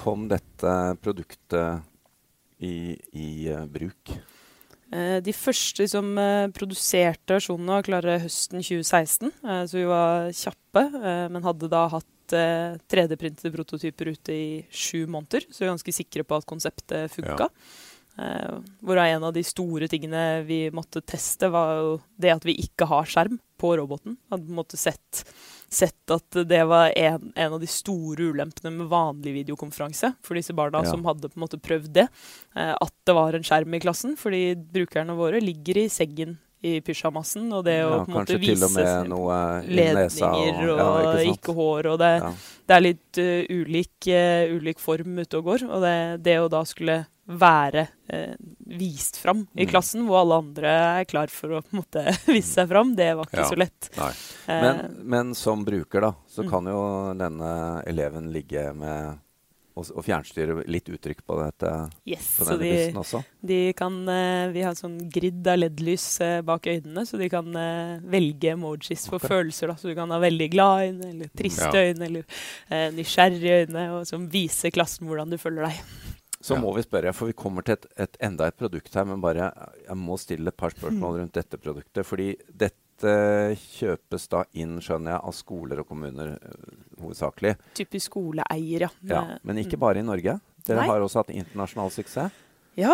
kom 0.00 0.24
dette 0.32 0.72
produktet 1.04 1.84
i, 2.58 2.96
i 3.12 3.28
bruk? 3.70 4.16
Eh, 4.92 5.18
De 5.24 5.32
første 5.34 5.86
som 5.90 6.12
eh, 6.20 6.48
produserte 6.54 7.38
versjonene 7.38 7.78
var 7.78 7.86
klare 7.86 8.18
høsten 8.22 8.62
2016, 8.62 9.32
eh, 9.42 9.64
så 9.66 9.80
vi 9.80 9.86
var 9.90 10.30
kjappe. 10.36 10.84
Men 11.32 11.42
hadde 11.46 11.70
da 11.72 11.86
hatt 11.96 12.36
eh, 12.36 12.76
3D-printede 12.92 13.54
prototyper 13.54 14.12
ute 14.14 14.34
i 14.36 14.48
sju 14.70 15.06
måneder, 15.10 15.48
så 15.50 15.62
vi 15.64 15.68
er 15.68 15.74
ganske 15.74 15.96
sikre 15.96 16.26
på 16.26 16.38
at 16.38 16.48
konseptet 16.48 17.12
funka. 17.14 17.48
Eh, 17.50 17.84
Hvorav 18.16 19.06
en 19.10 19.24
av 19.28 19.32
de 19.36 19.42
store 19.44 19.88
tingene 19.92 20.42
vi 20.48 20.70
måtte 20.74 21.02
teste, 21.04 21.50
var 21.52 21.74
jo 21.82 21.90
det 22.16 22.32
at 22.32 22.46
vi 22.48 22.54
ikke 22.62 22.88
har 22.88 23.04
skjerm 23.04 23.36
på 23.60 23.74
roboten. 23.76 24.16
Hadde 24.30 24.46
på 24.46 24.52
en 24.54 24.58
måte 24.60 24.78
sett, 24.80 25.22
sett 25.72 26.12
at 26.12 26.38
det 26.48 26.62
var 26.68 26.92
en, 26.96 27.30
en 27.36 27.52
av 27.56 27.60
de 27.60 27.68
store 27.68 28.30
ulempene 28.32 28.72
med 28.72 28.88
vanlig 28.92 29.34
videokonferanse 29.42 30.14
for 30.24 30.36
disse 30.38 30.56
barna 30.56 30.82
Ja. 30.84 30.90
som 30.92 31.04
hadde 31.08 31.28
på 31.28 31.36
en 31.40 31.44
måte 31.44 31.60
prøvd 31.60 31.92
det. 31.92 32.08
Eh, 32.56 32.72
at 32.72 32.94
det 33.04 33.14
var 33.16 33.36
en 33.36 33.44
skjerm 33.46 33.76
i 33.76 33.80
klassen, 33.84 34.16
fordi 34.16 34.54
brukerne 34.56 35.16
våre 35.16 35.40
ligger 35.44 35.84
i 35.84 35.88
seggen 35.92 36.38
i 36.62 36.80
pysjamasen, 36.80 37.52
og 37.52 37.64
det 37.66 37.84
å 37.84 37.90
Ja, 37.90 38.04
på 38.04 38.10
en 38.10 38.14
måte 38.16 38.34
og 38.36 38.40
vise 38.40 38.68
ledninger 39.68 40.70
og, 40.72 40.78
ja, 40.78 41.18
ikke 41.32 41.54
hår, 41.54 41.86
og 41.92 41.98
det, 42.00 42.12
Ja. 42.22 42.30
det 42.66 42.76
er 42.76 42.80
litt 42.80 43.18
uh, 43.18 43.42
ulik, 43.50 44.08
uh, 44.08 44.56
ulik 44.56 44.78
form 44.80 45.18
ute 45.18 45.36
og 45.38 45.44
går. 45.44 45.66
Og 45.68 45.82
det, 45.84 46.22
det 46.24 46.38
å 46.40 46.48
da 46.48 46.64
skulle 46.64 47.06
være 47.26 47.88
uh, 48.12 48.34
vist 48.66 49.16
fram 49.18 49.46
i 49.54 49.64
Mm. 49.66 49.70
klassen, 49.70 50.06
hvor 50.06 50.20
alle 50.22 50.38
andre 50.38 50.72
er 51.00 51.04
klar 51.04 51.26
for 51.28 51.48
å 51.58 51.62
på 51.62 51.74
en 51.74 51.82
måte 51.82 52.04
vise 52.34 52.54
seg 52.54 52.68
fram, 52.68 52.94
det 52.96 53.14
var 53.16 53.26
ikke 53.26 53.48
så 53.50 53.58
lett. 53.58 53.90
Men, 54.46 54.96
men 55.04 55.34
som 55.34 55.64
bruker, 55.64 56.00
da, 56.00 56.14
så 56.28 56.42
Mm. 56.46 56.50
kan 56.50 56.64
jo 56.72 56.82
denne 57.18 57.82
eleven 57.86 58.32
ligge 58.32 58.72
med 58.74 59.18
og, 59.76 59.90
og 59.93 60.05
fjernstyre 60.06 60.64
litt 60.73 60.88
uttrykk 60.88 61.20
på 61.26 61.37
dette 61.43 61.70
yes, 62.08 62.31
på 62.38 62.46
så 62.46 62.55
denne 62.55 62.64
de, 62.64 62.73
bussen 62.73 63.00
også. 63.02 63.20
de 63.50 63.58
kan, 63.76 63.99
eh, 64.08 64.46
vi 64.55 64.64
har 64.64 64.76
sånn 64.78 64.96
grid 65.12 65.46
av 65.52 65.61
LED-lys 65.61 66.06
eh, 66.25 66.38
bak 66.46 66.69
øynene, 66.73 67.05
så 67.08 67.20
de 67.20 67.28
kan 67.32 67.50
eh, 67.61 67.96
velge 68.17 68.55
emojis 68.55 69.05
for 69.11 69.20
okay. 69.20 69.34
følelser. 69.34 69.73
Da. 69.73 69.76
Så 69.81 69.93
du 69.93 69.96
kan 69.99 70.12
ha 70.14 70.20
veldig 70.23 70.49
glad 70.55 70.87
øyne, 70.88 71.12
eller 71.12 71.32
triste 71.37 71.69
Ja. 71.69 71.90
øyne, 71.90 72.08
eller 72.08 72.43
eh, 72.70 72.88
nysgjerrige 72.96 73.67
øyne, 73.67 73.87
og 73.99 74.08
som 74.08 74.28
viser 74.32 74.73
klassen 74.75 75.11
hvordan 75.11 75.34
du 75.34 75.38
føler 75.40 75.69
deg. 75.69 75.84
Så 76.40 76.55
Ja. 76.55 76.61
må 76.62 76.73
vi 76.76 76.84
spørre, 76.87 77.12
for 77.17 77.28
vi 77.28 77.37
kommer 77.37 77.64
til 77.67 77.76
et, 77.76 77.87
et, 77.96 78.17
enda 78.23 78.49
et 78.49 78.56
produkt 78.56 78.94
her, 78.94 79.05
men 79.05 79.20
bare 79.20 79.50
jeg 79.82 79.96
må 79.99 80.17
stille 80.20 80.49
et 80.49 80.56
par 80.56 80.73
spørsmål 80.73 81.21
rundt 81.21 81.37
dette 81.37 81.59
produktet. 81.61 82.06
Fordi 82.06 82.33
dette 82.49 83.12
kjøpes 83.61 84.28
da 84.33 84.45
inn, 84.56 84.78
skjønner 84.80 85.16
jeg, 85.16 85.21
av 85.21 85.35
skoler 85.37 85.83
og 85.83 85.88
kommuner 85.90 86.38
hovedsakelig. 87.02 87.54
Typisk 87.78 88.10
skoleeier, 88.10 88.86
ja. 88.86 88.90
Ja, 89.08 89.22
men 89.46 89.62
ikke 89.62 89.78
bare 89.80 90.02
i 90.02 90.06
Norge. 90.06 90.38
Dere 90.66 90.82
Nei. 90.82 90.90
har 90.90 91.04
også 91.04 91.22
hatt 91.22 91.34
internasjonal 91.34 91.92
suksess. 91.94 92.42
Ja, 92.76 92.92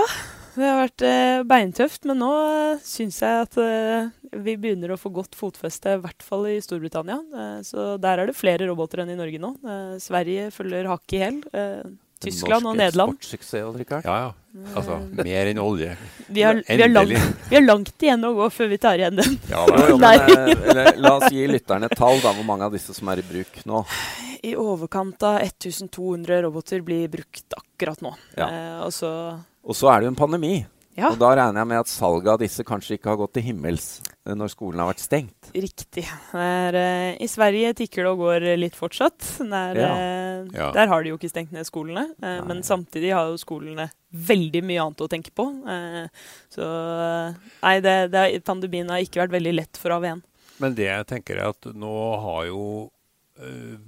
det 0.54 0.62
har 0.68 0.76
vært 0.78 1.02
eh, 1.06 1.40
beintøft, 1.48 2.04
men 2.06 2.20
nå 2.22 2.30
eh, 2.52 2.82
syns 2.86 3.16
jeg 3.24 3.46
at 3.48 3.56
eh, 3.58 4.12
vi 4.44 4.54
begynner 4.60 4.92
å 4.94 4.98
få 5.00 5.10
godt 5.14 5.34
fotfeste, 5.34 5.96
i 5.96 6.02
hvert 6.04 6.22
fall 6.22 6.46
i 6.52 6.60
Storbritannia. 6.62 7.18
Eh, 7.18 7.56
så 7.66 7.96
der 8.02 8.22
er 8.22 8.30
det 8.30 8.38
flere 8.38 8.68
roboter 8.70 9.02
enn 9.02 9.10
i 9.14 9.18
Norge 9.18 9.40
nå. 9.42 9.56
Eh, 9.66 9.96
Sverige 10.02 10.52
følger 10.54 10.90
hakk 10.92 11.16
i 11.16 11.22
hæl. 11.24 11.40
Tyskland 12.22 12.68
og 12.70 12.78
Nederland. 12.78 13.16
Norsk 13.16 13.34
eksportsuksess, 13.38 13.78
Rikard. 13.80 14.06
Ja, 14.08 14.16
ja. 14.26 14.32
Altså, 14.76 14.98
mer 15.16 15.48
enn 15.48 15.58
olje. 15.62 15.94
Vi 16.28 16.42
har, 16.44 16.58
vi, 16.66 16.76
har 16.82 16.90
langt, 16.92 17.14
vi 17.48 17.56
har 17.56 17.64
langt 17.64 18.04
igjen 18.04 18.26
å 18.28 18.32
gå 18.36 18.48
før 18.52 18.68
vi 18.68 18.78
tar 18.82 19.00
igjen 19.00 19.16
den. 19.16 19.38
Ja, 19.48 19.62
men, 20.02 20.26
eh, 20.76 20.90
la 21.00 21.14
oss 21.16 21.32
gi 21.32 21.46
lytterne 21.48 21.88
et 21.88 21.96
tall, 21.96 22.20
da, 22.20 22.34
hvor 22.36 22.44
mange 22.48 22.68
av 22.68 22.76
disse 22.76 22.92
som 22.96 23.08
er 23.12 23.22
i 23.22 23.26
bruk 23.26 23.62
nå. 23.68 23.80
I 24.44 24.52
overkant 24.58 25.24
av 25.24 25.40
1200 25.40 26.42
roboter 26.44 26.84
blir 26.84 27.08
brukt 27.12 27.56
akkurat 27.56 28.04
nå. 28.04 28.12
Ja. 28.36 28.50
Eh, 28.50 28.78
og 28.84 28.92
så 28.92 29.12
Og 29.62 29.78
så 29.78 29.88
er 29.92 30.00
det 30.02 30.10
jo 30.10 30.12
en 30.12 30.20
pandemi. 30.20 30.54
Ja, 30.94 31.08
Og 31.08 31.16
da 31.18 31.30
regner 31.32 31.62
jeg 31.62 31.68
med 31.70 31.78
at 31.80 31.88
salget 31.88 32.28
av 32.28 32.38
disse 32.42 32.64
kanskje 32.68 32.98
ikke 32.98 33.08
har 33.08 33.16
gått 33.16 33.32
til 33.38 33.46
himmels 33.46 33.86
eh, 34.26 34.34
når 34.36 34.50
skolen 34.52 34.82
har 34.82 34.90
vært 34.90 35.00
stengt. 35.00 35.48
riktig. 35.56 36.04
Er, 36.36 36.76
eh, 36.76 37.16
I 37.16 37.28
Sverige 37.32 37.70
tikker 37.78 38.04
det 38.04 38.10
og 38.12 38.18
går 38.20 38.46
litt 38.60 38.76
fortsatt. 38.76 39.16
Det 39.40 39.62
er, 39.62 39.80
Ja. 39.80 39.92
Uh, 39.94 40.48
Ja. 40.52 40.70
Der 40.74 40.88
har 40.90 41.02
de 41.02 41.08
jo 41.12 41.16
ikke 41.16 41.30
stengt 41.30 41.52
ned 41.54 41.64
skolene. 41.64 42.10
Eh, 42.22 42.40
men 42.44 42.60
samtidig 42.66 43.12
har 43.14 43.30
jo 43.30 43.38
skolene 43.40 43.88
veldig 44.12 44.60
mye 44.68 44.82
annet 44.84 45.00
å 45.00 45.08
tenke 45.08 45.30
på. 45.32 45.46
Eh, 45.70 46.08
så 46.52 46.66
Nei, 47.62 47.80
det, 47.80 48.10
det, 48.12 48.18
er- 48.34 48.40
pandemien 48.44 48.88
har 48.90 48.98
ikke 49.00 49.22
vært 49.22 49.36
veldig 49.38 49.54
lett 49.54 49.76
for 49.80 49.90
AV1. 49.96 50.20
Men 50.60 50.74
det 50.74 50.84
jeg 50.90 51.06
tenker 51.08 51.38
er 51.40 51.48
at 51.54 51.72
nå 51.74 51.94
har 52.20 52.44
jo 52.50 52.90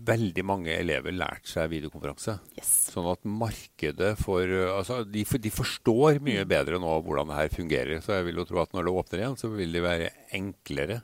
veldig 0.05 0.45
mange 0.47 0.73
elever 0.75 1.13
lært 1.15 1.47
seg 1.47 1.71
videokonferanse. 1.71 2.37
Yes. 2.59 2.71
Sånn 2.95 3.07
at 3.13 3.23
markedet 3.25 4.15
for 4.21 4.43
øh, 4.43 4.71
Altså, 4.79 5.03
de, 5.07 5.25
for, 5.25 5.39
de 5.39 5.51
forstår 5.55 6.19
Mm. 6.21 6.25
mye 6.29 6.45
bedre 6.51 6.79
nå 6.83 6.93
hvordan 7.05 7.29
det 7.31 7.37
her 7.39 7.49
fungerer. 7.55 8.01
Så 8.03 8.15
jeg 8.19 8.25
vil 8.29 8.37
jo 8.43 8.45
tro 8.49 8.63
at 8.63 8.73
når 8.73 8.85
det 8.89 8.95
åpner 8.95 9.19
igjen, 9.25 9.37
så 9.41 9.51
vil 9.55 9.73
det 9.73 9.83
være 9.85 10.11
enklere 10.37 11.03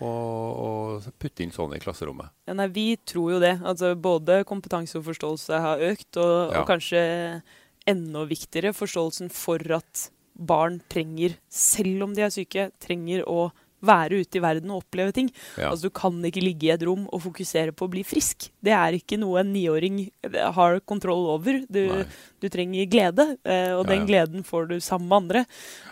å, 0.00 0.08
å 0.08 1.12
putte 1.18 1.42
inn 1.42 1.50
sånn 1.54 1.74
i 1.74 1.80
klasserommet. 1.82 2.30
Ja, 2.46 2.54
nei, 2.54 2.68
vi 2.70 2.96
tror 3.04 3.32
jo 3.34 3.40
det. 3.42 3.56
Altså, 3.66 3.94
både 3.98 4.44
kompetanse 4.46 4.98
og 5.00 5.06
forståelse 5.08 5.58
har 5.64 5.78
økt, 5.88 6.16
og, 6.16 6.52
Ja. 6.52 6.60
og 6.62 6.68
kanskje 6.70 7.42
enda 7.88 8.24
viktigere 8.28 8.74
forståelsen 8.76 9.30
for 9.32 9.58
at 9.74 10.10
barn 10.38 10.80
trenger, 10.88 11.34
selv 11.50 12.04
om 12.04 12.12
de 12.14 12.22
er 12.22 12.30
syke, 12.30 12.68
trenger 12.78 13.24
å 13.26 13.48
være 13.84 14.22
ute 14.22 14.38
i 14.38 14.42
verden 14.42 14.72
og 14.74 14.82
oppleve 14.82 15.14
ting. 15.14 15.30
Ja. 15.56 15.70
Altså 15.70 15.88
Du 15.88 15.94
kan 15.94 16.18
ikke 16.26 16.42
ligge 16.42 16.68
i 16.68 16.72
et 16.74 16.84
rom 16.86 17.06
og 17.06 17.22
fokusere 17.24 17.74
på 17.76 17.86
å 17.86 17.92
bli 17.92 18.04
frisk. 18.06 18.48
Det 18.64 18.74
er 18.74 18.98
ikke 18.98 19.18
noe 19.20 19.42
en 19.42 19.52
niåring 19.54 20.00
eh, 20.26 20.38
har 20.54 20.80
kontroll 20.88 21.28
over. 21.36 21.62
Du, 21.68 21.82
du 22.40 22.48
trenger 22.52 22.90
glede, 22.90 23.30
eh, 23.44 23.72
og 23.76 23.86
den 23.88 24.06
gleden 24.08 24.46
får 24.46 24.70
du 24.72 24.78
sammen 24.80 25.08
med 25.08 25.18
andre. 25.22 25.44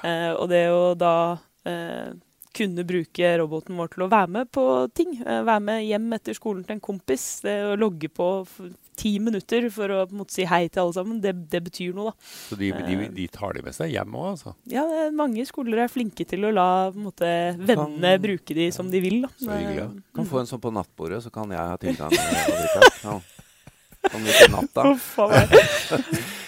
Eh, 0.02 0.32
og 0.34 0.48
det 0.52 0.64
å 0.72 0.94
da 0.98 1.14
eh, 1.68 2.14
kunne 2.56 2.84
bruke 2.88 3.28
roboten 3.42 3.76
vår 3.76 3.92
til 3.92 4.06
å 4.06 4.10
være 4.10 4.30
med 4.40 4.50
på 4.56 4.64
ting, 4.96 5.14
eh, 5.20 5.42
være 5.46 5.62
med 5.68 5.84
hjem 5.86 6.08
etter 6.16 6.36
skolen 6.38 6.64
til 6.66 6.76
en 6.78 6.82
kompis, 6.84 7.26
det 7.44 7.58
å 7.68 7.76
logge 7.78 8.08
på 8.10 8.30
ti 8.96 9.18
minutter 9.20 9.66
for 9.70 9.92
å 9.92 9.98
på 10.08 10.14
en 10.16 10.20
måte, 10.22 10.32
si 10.32 10.46
hei 10.48 10.62
til 10.72 10.80
alle 10.86 10.94
sammen, 10.96 11.18
det, 11.20 11.34
det 11.52 11.60
betyr 11.66 11.92
noe, 11.92 12.14
da. 12.14 12.30
Så 12.48 12.56
de, 12.56 12.70
de, 12.72 12.94
Eh. 12.96 13.10
de 13.12 13.26
tar 13.28 13.52
det 13.58 13.62
med 13.66 13.76
seg 13.76 13.92
hjem 13.92 14.14
òg, 14.16 14.28
altså. 14.32 14.54
Ja, 14.72 14.86
mange 15.12 15.44
skoler 15.44 15.82
er 15.84 15.92
flinke 15.92 16.24
til 16.26 16.48
å 16.48 16.52
la 16.56 16.68
på 16.90 16.96
en 16.96 17.04
måte, 17.10 17.28
vennene 17.60 18.14
Kan- 18.16 18.22
bruke 18.24 18.54
de 18.56 18.70
som 18.72 18.88
de 18.90 19.00
vil. 19.04 19.20
Da. 19.26 19.28
Så 19.36 19.52
hyggelig, 19.52 19.76
ja. 19.82 19.84
Eh, 19.92 20.02
Kan 20.16 20.24
få 20.32 20.40
en 20.40 20.48
sånn 20.48 20.62
på 20.64 20.72
nattbordet, 20.72 21.20
så 21.26 21.30
kan 21.34 21.50
jeg 21.52 21.58
ha 21.60 21.76
tilgang. 21.76 22.12
eh, 22.12 22.52
Ulrika. 22.56 22.92
Ja. 23.04 23.20
Kan 24.06 24.22
du 24.24 24.30
til 24.32 24.52
natta. 24.54 24.82
Uff 24.94 25.18
a 25.18 25.26
meg. 25.28 25.50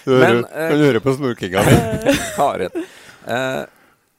Men, 0.06 0.44
eh, 0.46 0.68
kan 0.70 0.78
du 0.78 0.84
høre 0.86 1.00
på 1.04 1.12
snorkinga 1.18 1.64
mi? 1.66 2.14
Karen. 2.36 2.84
Eh, 3.26 3.66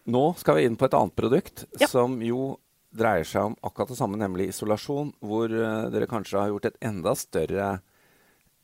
nå 0.10 0.24
skal 0.40 0.58
vi 0.60 0.66
inn 0.68 0.78
på 0.80 0.88
et 0.90 0.98
annet 0.98 1.16
produkt 1.18 1.66
Ja. 1.80 1.88
som 1.88 2.18
jo 2.26 2.58
dreier 2.96 3.28
seg 3.28 3.52
om 3.52 3.56
akkurat 3.62 3.92
det 3.92 3.98
samme, 4.00 4.18
nemlig 4.18 4.50
isolasjon. 4.50 5.12
Hvor 5.22 5.52
uh, 5.54 5.90
dere 5.94 6.10
kanskje 6.10 6.40
har 6.42 6.50
gjort 6.50 6.66
et 6.72 6.80
enda 6.90 7.14
større 7.18 7.68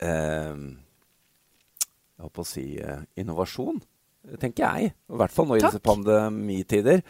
uh, 0.02 0.56
Jeg 2.16 2.24
holdt 2.24 2.34
på 2.34 2.46
å 2.46 2.50
si 2.50 2.66
uh, 2.82 3.04
innovasjon, 3.20 3.82
tenker 4.42 4.66
jeg. 4.66 4.96
I 4.96 5.20
hvert 5.22 5.36
fall 5.36 5.50
nå 5.50 5.60
i 5.60 5.62
Takk. 5.62 5.76
disse 5.76 5.86
pandemitider. 5.86 7.04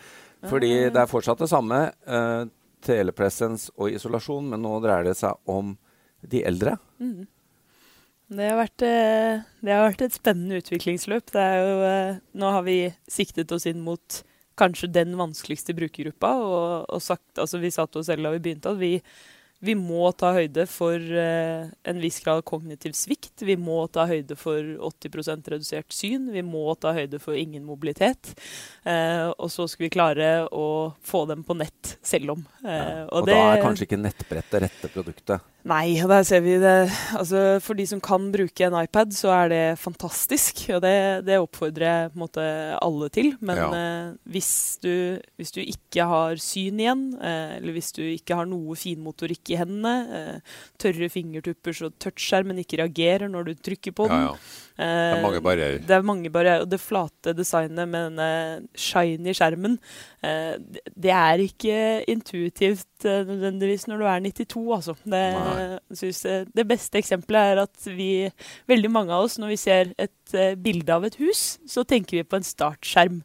Fordi 0.45 0.73
det 0.93 0.99
er 1.01 1.09
fortsatt 1.09 1.39
det 1.41 1.47
samme. 1.49 1.77
Telepresens 2.85 3.69
og 3.79 3.95
isolasjon, 3.95 4.51
men 4.51 4.61
nå 4.61 4.75
dreier 4.83 5.07
det 5.07 5.15
seg 5.17 5.39
om 5.49 5.71
de 6.21 6.43
eldre. 6.45 6.75
Mm. 6.99 7.23
Det 8.25 8.45
har, 8.49 8.57
vært, 8.57 8.81
eh, 8.81 9.43
det 9.61 9.73
har 9.73 9.83
vært 9.85 10.07
et 10.07 10.15
spennende 10.17 10.57
utviklingsløp. 10.57 11.29
Det 11.35 11.43
jo, 11.59 11.75
eh, 11.85 12.17
nå 12.33 12.55
har 12.55 12.65
vi 12.65 12.79
siktet 13.11 13.53
oss 13.53 13.67
inn 13.69 13.83
mot 13.85 14.23
kanskje 14.57 14.89
den 14.89 15.13
vanskeligste 15.19 15.75
brukergruppa. 15.77 16.33
Og, 16.41 16.89
og 16.89 17.05
sagt, 17.05 17.37
altså 17.37 17.61
vi 17.61 17.73
sa 17.73 17.85
til 17.85 18.01
oss 18.01 18.09
selv 18.09 18.25
da 18.25 18.33
vi 18.33 18.41
begynte 18.47 18.73
at 18.73 18.81
vi, 18.81 18.97
vi 19.61 19.77
må 19.77 20.09
ta 20.17 20.33
høyde 20.33 20.65
for 20.65 20.97
eh, 20.97 21.69
en 21.69 22.01
viss 22.01 22.17
grad 22.25 22.41
kognitiv 22.49 22.97
svikt. 22.97 23.45
Vi 23.45 23.59
må 23.61 23.83
ta 23.93 24.07
høyde 24.09 24.33
for 24.41 24.57
80% 24.89 25.53
redusert 25.53 25.93
syn. 25.93 26.31
Vi 26.33 26.41
må 26.41 26.65
ta 26.81 26.97
høyde 26.97 27.21
for 27.21 27.37
ingen 27.37 27.67
mobilitet. 27.67 28.33
Og 29.37 29.51
så 29.53 29.69
skal 29.69 29.85
vi 29.85 29.93
klare 29.93 30.47
å 30.49 30.95
få 31.05 31.27
dem 31.29 31.45
på 31.45 31.61
nett 31.61 31.99
selv 32.01 32.39
om. 32.39 32.47
Ja, 32.65 33.05
Og, 33.05 33.29
da 33.29 33.51
er 33.53 33.61
kanskje 33.61 33.85
ikke 33.85 34.01
nettbrett 34.01 34.49
det 34.49 34.65
rette 34.65 34.97
produktet. 34.97 35.51
Nei, 35.65 35.95
og 36.03 36.11
der 36.11 36.21
ser 36.21 36.43
vi 36.45 36.59
det. 36.61 36.91
Altså, 37.17 37.59
for 37.65 37.73
de 37.73 37.87
som 37.89 37.97
kan 38.03 38.27
bruke 38.29 38.67
en 38.67 38.75
iPad, 38.77 39.09
så 39.17 39.31
er 39.33 39.49
det 39.49 39.61
fantastisk. 39.81 40.59
Og 40.75 40.83
det, 40.83 41.25
det 41.25 41.39
oppfordrer 41.41 41.85
jeg 41.87 42.11
måte 42.21 42.43
alle 42.77 43.09
til. 43.09 43.31
Men 43.41 43.57
Ja. 43.57 43.69
eh, 43.73 44.11
hvis, 44.29 44.77
du, 44.83 45.17
hvis 45.41 45.51
du 45.55 45.61
ikke 45.63 46.05
har 46.05 46.35
syn 46.37 46.77
igjen, 46.83 47.17
eh, 47.17 47.57
eller 47.57 47.73
hvis 47.73 47.89
du 47.97 48.03
ikke 48.03 48.35
har 48.37 48.45
noe 48.45 48.75
finmotorikk 48.77 49.55
i 49.55 49.57
hendene, 49.57 49.95
eh, 50.13 50.53
tørre 50.77 51.09
fingertupper 51.09 51.73
så 51.73 51.89
touchskjermen 51.97 52.61
ikke 52.61 52.83
reagerer 52.83 53.25
når 53.27 53.45
du 53.49 53.53
trykker 53.55 53.91
på 53.97 54.05
den 54.11 54.21
ja. 54.29 54.37
Det 54.75 54.83
er 54.91 55.21
mange 55.23 55.39
barrierer. 55.39 55.79
det 55.87 55.93
er 55.95 56.01
mange 56.03 56.29
barrierer. 56.29 56.61
Og 56.61 56.69
det 56.69 56.81
flate 56.83 57.33
designet 57.33 57.87
med 57.89 58.11
denne 58.11 58.67
shiny 58.75 59.33
skjermen, 59.33 59.79
eh, 59.79 60.14
det- 60.57 60.81
det 60.95 61.11
er 61.11 61.41
ikke 61.43 61.79
intuitivt 62.11 63.05
eh, 63.05 63.23
nødvendigvis 63.27 63.87
når 63.87 63.97
du 64.01 64.05
er 64.05 64.19
92, 64.19 64.75
altså. 64.75 64.95
Det, 65.05 65.79
synes, 65.97 66.25
eh, 66.25 66.45
det 66.55 66.67
beste 66.67 66.97
eksempelet 67.01 67.51
er 67.53 67.61
at 67.65 67.89
vi, 67.97 68.29
veldig 68.67 68.91
mange 68.91 69.13
av 69.13 69.23
oss, 69.27 69.37
når 69.39 69.53
vi 69.53 69.59
ser 69.61 69.93
et 69.99 70.33
eh, 70.33 70.55
bilde 70.55 70.89
av 70.93 71.05
et 71.05 71.15
hus, 71.21 71.59
så 71.67 71.83
tenker 71.85 72.17
vi 72.19 72.23
på 72.23 72.39
en 72.39 72.47
startskjerm. 72.47 73.21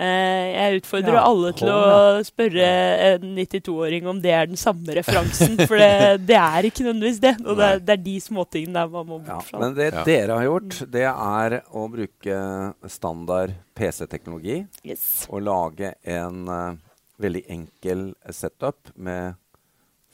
Eh, 0.00 0.46
jeg 0.54 0.78
utfordrer 0.80 1.16
Ja, 1.18 1.22
alle 1.28 1.50
til 1.58 1.68
å 1.68 2.20
spørre 2.24 2.68
en 3.10 3.24
92-åring 3.36 4.06
om 4.08 4.20
det 4.24 4.32
er 4.32 4.46
den 4.48 4.56
samme 4.60 4.94
referansen, 4.96 5.58
for 5.68 5.76
det, 5.76 5.90
det 6.30 6.38
er 6.40 6.68
ikke 6.70 6.86
nødvendigvis 6.86 7.20
det. 7.20 7.34
Og 7.44 7.58
det 7.60 7.70
det 7.84 7.96
er 7.98 8.04
de 8.06 8.14
småtingene 8.24 8.78
der 8.78 8.88
man 8.94 9.06
må 9.10 9.18
Ja, 9.26 9.34
bort 9.36 9.50
fra. 9.50 9.60
men 9.60 9.74
det 9.76 9.90
Ja. 9.92 10.04
dere 10.08 10.38
har 10.40 10.46
gjort, 10.48 10.78
det 10.94 11.04
er 11.10 11.58
å 11.76 11.84
bruke 11.92 12.38
standard 12.88 13.52
PC-teknologi 13.76 14.62
Yes. 14.84 15.26
og 15.28 15.42
lage 15.44 15.92
en 16.04 16.48
uh, 16.48 16.74
veldig 17.20 17.44
enkel 17.52 18.14
setup 18.32 18.94
med 18.96 19.34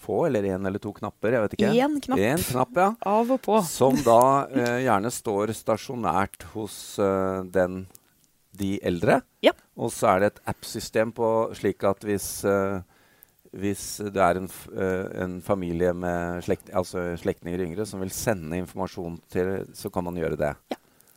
få 0.07 0.27
eller 0.29 0.43
én 0.51 0.67
eller 0.67 0.79
to 0.83 0.93
knapper. 0.93 1.33
jeg 1.33 1.43
vet 1.47 1.55
ikke. 1.57 1.71
Én 1.83 1.95
knapp. 2.05 2.19
En 2.19 2.43
knapp, 2.51 2.75
ja. 2.77 2.89
Av 3.07 3.31
og 3.33 3.41
på. 3.43 3.61
Som 3.65 3.97
da 4.07 4.47
uh, 4.51 4.77
gjerne 4.83 5.11
står 5.15 5.55
stasjonært 5.57 6.43
hos 6.55 6.99
uh, 6.99 7.43
den 7.45 7.87
de 8.59 8.77
eldre. 8.87 9.21
Ja. 9.45 9.55
Og 9.77 9.93
så 9.95 10.15
er 10.15 10.23
det 10.23 10.33
et 10.33 10.45
appsystem 10.53 11.13
på 11.17 11.31
slik 11.57 11.85
at 11.87 12.05
hvis 12.07 12.29
uh, 12.49 12.81
hvis 13.57 13.85
det 14.13 14.23
er 14.23 14.41
en, 14.41 14.49
eh, 14.77 15.23
en 15.25 15.39
familie 15.45 15.93
med 15.97 16.43
slekt, 16.45 16.71
altså 16.77 17.09
slektninger 17.21 17.63
yngre 17.65 17.87
som 17.89 18.03
vil 18.03 18.13
sende 18.15 18.59
informasjon 18.61 19.19
til, 19.33 19.53
så 19.77 19.91
kan 19.93 20.05
man 20.05 20.19
gjøre 20.19 20.39
det. 20.41 20.53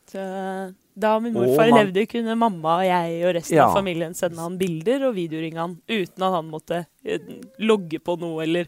Så, 0.10 0.22
da 0.96 1.20
min 1.20 1.34
morfar 1.34 1.70
levde, 1.72 2.06
kunne 2.12 2.36
mamma 2.36 2.80
og 2.82 2.86
jeg 2.88 3.20
og 3.26 3.36
resten 3.38 3.56
Ja. 3.56 3.68
av 3.70 3.78
familien 3.78 4.14
sende 4.18 4.42
han 4.42 4.58
bilder 4.60 5.08
og 5.10 5.16
videoringe 5.16 5.60
han 5.62 5.78
uten 5.88 6.24
at 6.26 6.34
han 6.34 6.50
måtte 6.52 6.86
eh, 7.06 7.20
logge 7.60 8.00
på 8.04 8.18
noe 8.20 8.44
eller 8.44 8.68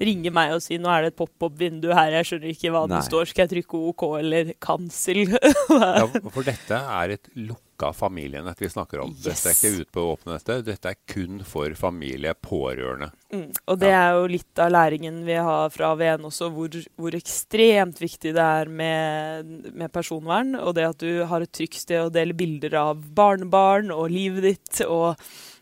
ringe 0.00 0.30
meg 0.30 0.52
og 0.54 0.62
si 0.62 0.76
'nå 0.78 0.88
er 0.90 1.02
det 1.02 1.12
et 1.14 1.16
pop-opp-vindu 1.22 1.88
her, 1.94 2.12
jeg 2.20 2.24
skjønner 2.24 2.50
ikke 2.52 2.70
hva 2.74 2.86
Nei. 2.88 2.98
det 2.98 3.08
står', 3.08 3.26
skal 3.30 3.46
jeg 3.48 3.64
trykke 3.64 3.80
OK 3.88 4.02
eller 4.20 4.52
cancel? 4.60 5.24
Ja, 5.70 6.06
for 6.30 6.42
dette 6.42 6.76
er 6.76 7.10
et 7.16 7.28
lukka 7.36 7.92
familienett 7.96 8.60
vi 8.60 8.68
snakker 8.68 9.00
om. 9.00 9.14
Dette 9.16 9.48
er 9.48 9.54
ikke 9.56 9.80
ute 9.80 9.92
på 9.94 10.02
åpne 10.12 10.34
nettet. 10.36 10.66
Dette 10.66 10.90
er 10.92 10.98
kun 11.08 11.40
for 11.48 11.72
familie, 11.78 12.34
pårørende. 12.34 13.08
Mm. 13.32 13.46
Og 13.72 13.78
det 13.80 13.88
er 13.88 14.18
jo 14.18 14.26
litt 14.28 14.58
av 14.60 14.70
læringen 14.74 15.22
vi 15.24 15.38
har 15.40 15.70
fra 15.72 15.94
AVN 15.94 16.26
også, 16.28 16.50
hvor, 16.52 16.68
hvor 17.00 17.16
ekstremt 17.16 18.02
viktig 18.02 18.34
det 18.36 18.44
er 18.44 18.68
med, 18.68 19.72
med 19.72 19.92
personvern. 19.94 20.52
Og 20.60 20.74
det 20.76 20.84
at 20.90 20.98
du 21.00 21.24
har 21.24 21.40
et 21.40 21.52
trygt 21.60 21.78
sted 21.84 22.00
å 22.08 22.10
dele 22.12 22.34
bilder 22.36 22.74
av 22.80 23.04
barnebarn 23.14 23.92
og 23.94 24.08
livet 24.12 24.42
ditt. 24.48 24.80
Og 24.88 25.14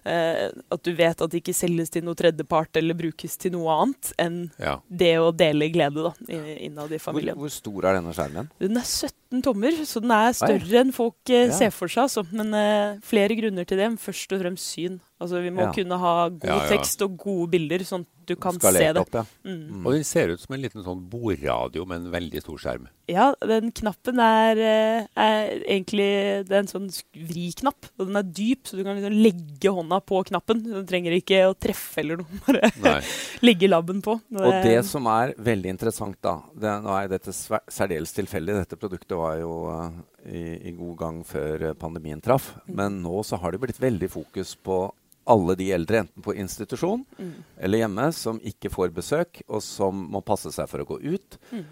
eh, 0.08 0.48
at 0.72 0.82
du 0.86 0.92
vet 0.96 1.20
at 1.20 1.30
det 1.32 1.42
ikke 1.42 1.54
selges 1.56 1.90
til 1.92 2.04
noe 2.06 2.16
tredjepart 2.16 2.78
eller 2.80 2.96
brukes 2.96 3.34
til 3.42 3.52
noe 3.56 3.74
annet 3.82 4.12
enn 4.22 4.38
Ja. 4.62 4.78
det 4.88 5.10
å 5.20 5.32
dele 5.36 5.68
glede 5.74 6.06
da, 6.06 6.12
i- 6.32 6.64
innad 6.68 6.88
i 6.94 6.96
Hvor, 6.96 7.10
familien. 7.12 7.36
hvor 7.36 7.50
stor 7.52 7.84
er 7.90 7.98
denne 7.98 8.14
skjermen? 8.16 8.48
Den 8.62 8.78
er 8.80 8.86
17 8.86 9.42
tommer, 9.44 9.72
så 9.84 10.00
den 10.00 10.14
er 10.16 10.32
større 10.38 10.80
enn 10.80 10.94
folk 10.96 11.18
eh, 11.28 11.48
Ja. 11.50 11.52
ser 11.58 11.70
for 11.76 11.88
seg. 11.92 12.06
Altså. 12.06 12.24
Men 12.32 12.54
eh, 12.54 12.98
flere 13.04 13.36
grunner 13.36 13.66
til 13.68 13.76
det, 13.82 13.90
men 13.90 13.98
først 14.00 14.32
og 14.32 14.40
fremst 14.46 14.72
syn. 14.78 15.00
Altså, 15.20 15.40
vi 15.42 15.50
må 15.50 15.64
Ja. 15.66 15.72
kunne 15.74 15.98
ha 15.98 16.28
god 16.28 16.44
Ja, 16.46 16.58
ja. 16.62 16.68
tekst 16.70 17.02
og 17.02 17.16
gode 17.18 17.50
bilder, 17.50 17.78
sånn 17.82 18.04
at 18.06 18.14
du 18.28 18.36
kan 18.36 18.52
se 18.60 18.70
det. 18.92 18.96
opp, 19.00 19.08
ja. 19.16 19.24
Mm. 19.44 19.80
Mm. 19.80 19.86
Og 19.86 19.92
den 19.94 20.04
ser 20.04 20.28
ut 20.28 20.38
som 20.40 20.52
en 20.54 20.60
liten 20.60 20.84
sånn 20.84 21.00
bordradio 21.10 21.86
med 21.88 22.02
en 22.04 22.10
veldig 22.12 22.42
stor 22.44 22.58
skjerm. 22.60 22.86
Ja, 23.08 23.30
den 23.40 23.72
knappen 23.72 24.20
er, 24.20 24.58
eh, 24.60 25.06
er 25.16 25.62
egentlig 25.64 26.44
Det 26.46 26.52
er 26.52 26.58
en 26.60 26.66
sånn 26.68 26.90
vriknapp, 27.16 27.88
og 27.98 28.06
den 28.06 28.16
er 28.20 28.22
dyp, 28.22 28.64
så 28.68 28.76
du 28.76 28.84
kan 28.84 28.96
liksom 29.00 29.16
legge 29.22 29.72
hånda 29.72 29.98
på 30.04 30.20
knappen. 30.28 30.62
Du 30.62 30.84
trenger 30.84 31.16
ikke 31.16 31.40
å 31.48 31.56
treffe 31.58 31.98
eller 32.04 32.18
noe, 32.18 32.28
bare 32.82 33.02
legge 33.42 33.66
labben 33.68 34.02
på. 34.04 34.20
Og 34.30 34.52
det 34.62 34.84
som 34.84 35.06
er 35.06 35.32
veldig 35.34 35.72
interessant, 35.72 36.20
da 36.22 36.42
det, 36.54 36.76
Nå 36.84 36.94
er 37.02 37.08
dette 37.08 37.32
særdeles 37.32 38.12
tilfeldig. 38.12 38.54
Dette 38.68 38.76
produktet 38.78 39.16
var 39.16 39.38
jo 39.40 39.52
eh, 39.72 39.90
i, 40.30 40.68
i 40.68 40.72
god 40.76 40.96
gang 40.98 41.24
før 41.24 41.70
eh, 41.70 41.74
pandemien 41.74 42.20
traff. 42.20 42.52
Mm. 42.68 42.74
Men 42.76 43.02
nå 43.02 43.24
så 43.24 43.40
har 43.40 43.52
det 43.52 43.60
blitt 43.64 43.80
veldig 43.80 44.10
fokus 44.10 44.54
på 44.54 44.92
alle 45.28 45.56
de 45.58 45.70
eldre, 45.76 46.04
enten 46.04 46.24
på 46.24 46.34
institusjon 46.34 47.04
Mm. 47.18 47.32
eller 47.60 47.78
hjemme, 47.78 48.12
som 48.12 48.40
ikke 48.40 48.70
får 48.70 48.92
besøk, 48.94 49.42
og 49.48 49.62
som 49.62 50.06
må 50.12 50.22
passe 50.24 50.52
seg 50.54 50.68
for 50.68 50.80
å 50.80 50.88
gå 50.88 51.00
ut. 51.14 51.38
Mm. 51.52 51.64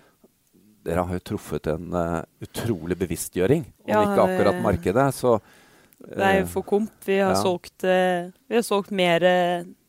Dere 0.86 1.06
har 1.06 1.18
jo 1.18 1.24
truffet 1.32 1.66
en 1.72 1.94
uh, 1.94 2.22
utrolig 2.42 2.96
bevisstgjøring, 2.98 3.64
om 3.64 3.90
Ja, 3.90 4.02
ikke 4.04 4.26
akkurat 4.26 4.60
markedet. 4.62 5.08
Så 5.14 5.40
Det 5.98 6.20
er 6.20 6.36
eh, 6.36 6.40
jo 6.42 6.46
for 6.52 6.62
komp. 6.62 6.92
Vi 7.04 7.18
har 7.18 7.34
ja. 7.34 7.42
solgt, 7.42 7.82
uh, 7.82 8.30
vi 8.46 8.60
har 8.60 8.62
solgt 8.62 8.90
mer 8.90 9.26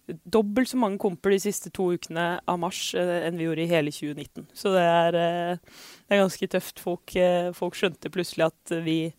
Dobbelt 0.07 0.69
så 0.69 0.77
mange 0.79 0.95
komper 1.03 1.33
de 1.33 1.38
siste 1.43 1.67
to 1.69 1.89
ukene 1.91 2.39
av 2.47 2.59
mars 2.62 2.93
enn 2.95 3.36
vi 3.36 3.43
gjorde 3.43 3.65
i 3.65 3.67
hele 3.67 3.91
2019. 3.91 4.45
Så 4.55 4.71
det 4.71 4.86
er, 4.88 5.12
det 5.59 6.15
er 6.15 6.21
ganske 6.21 6.47
tøft. 6.47 6.79
Folk, 6.79 7.12
folk 7.51 7.75
skjønte 7.75 8.07
plutselig 8.15 8.45
at 8.47 8.71
vi, 8.86 9.12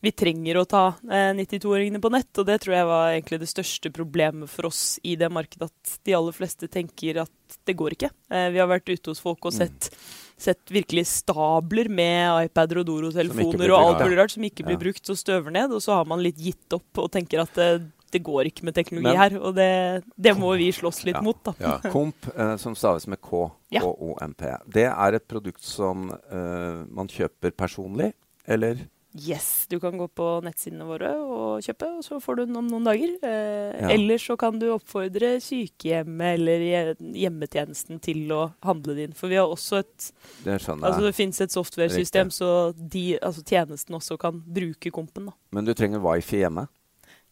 vi 0.00 0.12
trenger 0.14 0.60
å 0.60 0.66
ta 0.68 0.82
eh, 1.10 1.32
92-åringene 1.34 2.00
på 2.00 2.10
nett, 2.14 2.30
og 2.38 2.46
det 2.46 2.60
tror 2.62 2.74
jeg 2.76 2.86
var 2.86 3.08
egentlig 3.16 3.40
det 3.42 3.48
største 3.50 3.90
problemet 3.94 4.48
for 4.52 4.68
oss 4.70 4.98
i 5.02 5.16
det 5.18 5.30
markedet. 5.34 5.68
At 5.72 5.98
de 6.06 6.14
aller 6.14 6.32
fleste 6.36 6.68
tenker 6.70 7.22
at 7.24 7.58
det 7.66 7.74
går 7.80 7.96
ikke. 7.96 8.10
Eh, 8.30 8.48
vi 8.54 8.60
har 8.62 8.68
vært 8.70 8.88
ute 8.92 9.10
hos 9.10 9.20
folk 9.24 9.44
og 9.48 9.52
Mm. 9.52 9.58
sett, 9.58 9.90
sett 10.38 10.70
virkelig 10.70 11.06
stabler 11.10 11.88
med 11.90 12.46
iPader 12.46 12.78
og 12.78 12.86
Doro-telefoner 12.86 13.70
og 13.74 13.78
alt 13.82 14.04
mulig 14.06 14.18
rart 14.20 14.30
som 14.36 14.42
ikke 14.46 14.64
blir 14.68 14.78
brukt 14.78 15.10
og 15.10 15.16
støver 15.18 15.50
ned, 15.50 15.72
og 15.72 15.80
så 15.82 15.94
har 15.98 16.04
man 16.06 16.22
litt 16.22 16.36
gitt 16.38 16.72
opp 16.72 16.98
og 17.02 17.10
tenker 17.10 17.40
at 17.42 17.54
det, 17.58 17.70
det 18.12 18.22
går 18.22 18.46
ikke 18.52 18.64
med 18.64 18.74
teknologi 18.74 19.10
Men- 19.10 19.18
her. 19.18 19.38
Og 19.42 19.54
det, 19.56 20.04
det 20.16 20.36
må 20.38 20.56
vi 20.56 20.70
slåss 20.72 21.02
litt 21.04 21.16
Ja. 21.18 21.20
mot, 21.22 21.42
da. 21.42 21.54
Ja. 21.58 21.78
Komp, 21.90 22.14
eh, 22.38 22.56
som 22.56 22.74
staves 22.78 23.06
med 23.08 23.20
K, 23.20 23.50
Ja. 23.70 23.80
K-O-M-P, 23.80 24.46
det 24.70 24.86
er 24.86 25.14
et 25.18 25.26
produkt 25.28 25.60
som 25.60 26.08
eh, 26.12 26.84
man 26.88 27.08
kjøper 27.08 27.50
personlig, 27.50 28.12
eller? 28.46 28.76
Yes, 29.18 29.66
du 29.68 29.78
kan 29.82 29.96
gå 29.98 30.06
på 30.14 30.26
nettsidene 30.46 30.86
våre 30.86 31.10
og 31.18 31.62
kjøpe, 31.64 31.88
og 31.98 32.04
så 32.06 32.20
får 32.22 32.36
du 32.36 32.42
den 32.46 32.56
om 32.60 32.68
noen 32.70 32.84
dager. 32.86 33.16
Eh, 33.22 33.80
Ja. 33.82 33.90
Ellers 33.94 34.24
så 34.26 34.36
kan 34.38 34.58
du 34.58 34.68
oppfordre 34.74 35.36
sykehjemmet 35.42 36.34
eller 36.38 36.94
hjemmetjenesten 37.00 38.00
til 38.04 38.24
å 38.34 38.52
handle 38.64 38.94
din. 38.98 39.12
For 39.16 39.28
vi 39.30 39.36
har 39.40 39.46
også 39.50 39.80
et 39.82 40.12
Det 40.44 40.60
sånn, 40.62 40.82
Altså 40.84 41.02
det 41.04 41.14
fins 41.14 41.40
et 41.40 41.50
software-system, 41.54 42.30
så 42.30 42.72
de, 42.76 43.18
altså 43.20 43.42
tjenesten 43.44 43.94
også 43.98 44.18
kan 44.18 44.40
bruke 44.46 44.90
kompen. 44.90 45.26
da. 45.26 45.32
Men 45.52 45.64
du 45.64 45.74
trenger 45.74 46.00
wifi 46.00 46.42
hjemme? 46.44 46.68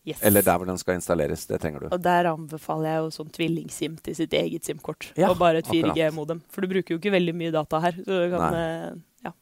Yes. 0.07 0.21
Eller 0.23 0.43
der 0.47 0.57
hvor 0.59 0.67
den 0.67 0.79
skal 0.79 0.95
installeres. 1.01 1.47
Det 1.51 1.59
trenger 1.61 1.81
du. 1.81 1.87
Og 1.91 2.01
der 2.01 2.29
anbefaler 2.31 2.93
jeg 2.93 3.01
jo 3.03 3.09
sånn 3.17 3.31
tvillingsim 3.35 3.97
til 4.01 4.15
sitt 4.15 4.31
eget 4.39 4.63
SIM-kort. 4.69 5.09
Ja, 5.19 5.31
og 5.33 5.39
bare 5.41 5.59
et 5.59 5.67
4G-modem. 5.67 6.43
For 6.49 6.63
du 6.63 6.69
bruker 6.71 6.95
jo 6.95 6.99
ikke 7.01 7.11
veldig 7.11 7.35
mye 7.35 7.51
data 7.51 7.81
her. 7.83 7.93
Så 8.07 8.07
du 8.31 8.31
kan, 8.37 8.55
eh, 8.55 8.93
ja. 9.27 9.33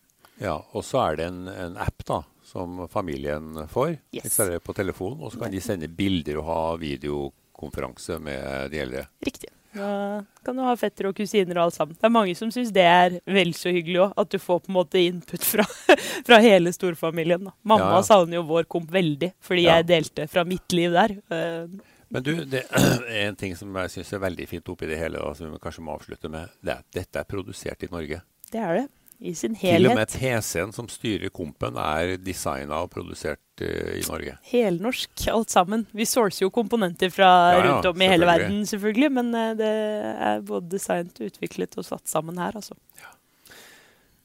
Ja, 0.40 0.54
og 0.72 0.82
så 0.82 1.02
er 1.12 1.16
det 1.20 1.26
en, 1.26 1.42
en 1.48 1.76
app 1.76 2.00
da, 2.08 2.22
som 2.54 2.84
familien 2.88 3.50
får. 3.68 3.96
Yes. 4.14 4.38
På 4.62 4.72
telefon, 4.78 5.18
og 5.20 5.32
så 5.34 5.40
kan 5.42 5.50
de 5.52 5.60
sende 5.64 5.88
bilder 5.90 6.38
og 6.38 6.46
ha 6.46 6.60
videokonferanse 6.80 8.20
med 8.22 8.70
de 8.70 8.78
eldre. 8.84 9.04
Riktig. 9.26 9.50
Da 9.74 10.22
kan 10.46 10.54
du 10.54 10.62
ha 10.62 10.76
fettere 10.78 11.10
og 11.10 11.16
kusiner 11.18 11.58
og 11.58 11.64
alt 11.66 11.74
sammen. 11.74 11.96
Det 11.98 12.06
er 12.06 12.12
mange 12.14 12.36
som 12.38 12.50
syns 12.54 12.70
det 12.70 12.84
er 12.86 13.16
vel 13.26 13.50
så 13.58 13.72
hyggelig 13.74 14.04
òg. 14.04 14.12
At 14.22 14.30
du 14.30 14.38
får 14.38 14.60
på 14.62 14.70
en 14.70 14.76
måte 14.76 15.00
input 15.02 15.42
fra, 15.42 15.64
fra 16.28 16.38
hele 16.44 16.70
storfamilien. 16.76 17.48
Da. 17.48 17.54
Mamma 17.66 17.88
Ja, 17.90 17.96
ja. 17.98 18.04
savner 18.06 18.38
jo 18.38 18.44
vår 18.52 18.68
komp 18.70 18.92
veldig, 18.94 19.32
fordi 19.42 19.64
Ja. 19.66 19.80
jeg 19.80 19.88
delte 19.90 20.28
fra 20.30 20.44
mitt 20.46 20.70
liv 20.78 20.94
der. 20.94 21.16
Eh, 21.26 21.66
Men 22.14 22.22
du, 22.22 22.32
det 22.46 22.62
er 22.70 23.24
en 23.26 23.36
ting 23.40 23.56
som 23.58 23.74
jeg 23.82 23.90
syns 23.96 24.12
er 24.14 24.22
veldig 24.22 24.46
fint 24.46 24.68
oppi 24.70 24.86
det 24.86 25.00
hele, 25.02 25.18
og 25.18 25.34
som 25.36 25.50
vi 25.50 25.58
kanskje 25.58 25.82
må 25.82 25.96
avslutte 25.98 26.30
med. 26.30 26.54
Det 26.62 26.70
er 26.76 26.84
at 26.84 26.92
dette 27.02 27.24
er 27.24 27.26
produsert 27.34 27.82
i 27.82 27.90
Norge. 27.90 28.22
det 28.54 28.60
er 28.62 28.74
det. 28.78 28.86
I 29.20 29.32
sin 29.38 29.54
helhet. 29.54 29.80
Til 29.80 29.90
og 29.90 29.96
med. 29.96 30.10
PC-en 30.18 30.72
som 30.74 30.88
styrer 30.90 31.30
kompen, 31.32 31.76
er 31.80 32.16
designa 32.20 32.82
og 32.84 32.90
produsert 32.92 33.40
uh, 33.62 33.94
i 33.96 34.02
Norge. 34.08 34.34
Helnorsk, 34.50 35.26
alt 35.32 35.50
sammen. 35.54 35.86
Vi 35.94 36.04
sourcer 36.04 36.44
jo 36.46 36.50
komponenter 36.52 37.12
fra 37.14 37.28
Ja, 37.54 37.58
ja, 37.58 37.64
rundt 37.70 37.86
om 37.92 38.02
i 38.02 38.08
hele 38.10 38.26
verden, 38.28 38.64
selvfølgelig. 38.68 39.12
Men 39.20 39.30
uh, 39.34 39.52
det 39.56 39.70
er 39.70 40.42
både 40.44 40.68
designet, 40.74 41.20
utviklet 41.30 41.78
og 41.80 41.86
satt 41.88 42.10
sammen 42.10 42.38
her, 42.42 42.56
altså. 42.58 42.74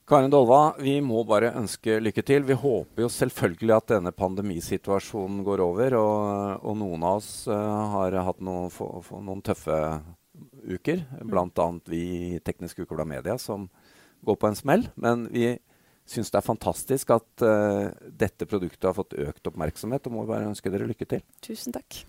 Karin 0.09 0.31
Dolva, 0.33 0.73
vi 0.81 0.95
må 1.05 1.21
bare 1.29 1.51
ønske 1.53 1.99
lykke 2.01 2.23
til. 2.25 2.41
Vi 2.47 2.55
håper 2.57 3.03
jo 3.05 3.09
selvfølgelig 3.13 3.75
at 3.75 3.91
denne 3.91 4.09
pandemisituasjonen 4.17 5.43
går 5.45 5.61
over. 5.61 5.93
Og, 5.99 6.63
og 6.65 6.79
noen 6.81 7.05
av 7.05 7.19
oss 7.21 7.45
uh, 7.45 7.53
har 7.93 8.17
hatt 8.25 8.41
noen, 8.41 8.71
få- 8.73 9.03
få- 9.05 9.21
noen 9.21 9.43
tøffe 9.45 9.77
uker. 10.65 11.03
Bl.a. 11.29 11.67
vi 11.93 12.01
i 12.33 12.39
Teknisk 12.41 12.81
Ukeblad 12.81 13.05
Media, 13.11 13.37
som 13.37 13.69
går 14.25 14.39
på 14.39 14.49
en 14.49 14.57
smell. 14.57 14.87
Men 14.95 15.27
vi 15.33 15.53
syns 16.09 16.31
det 16.33 16.39
er 16.39 16.45
fantastisk 16.45 17.13
at 17.13 17.45
uh, 17.45 17.89
dette 18.09 18.47
produktet 18.49 18.89
har 18.89 18.97
fått 18.97 19.17
økt 19.19 19.51
oppmerksomhet, 19.51 20.07
og 20.09 20.15
må 20.15 20.25
bare 20.29 20.49
ønske 20.49 20.71
dere 20.73 20.89
lykke 20.89 21.09
til. 21.09 21.25
Tusen 21.45 21.75
takk. 21.75 22.03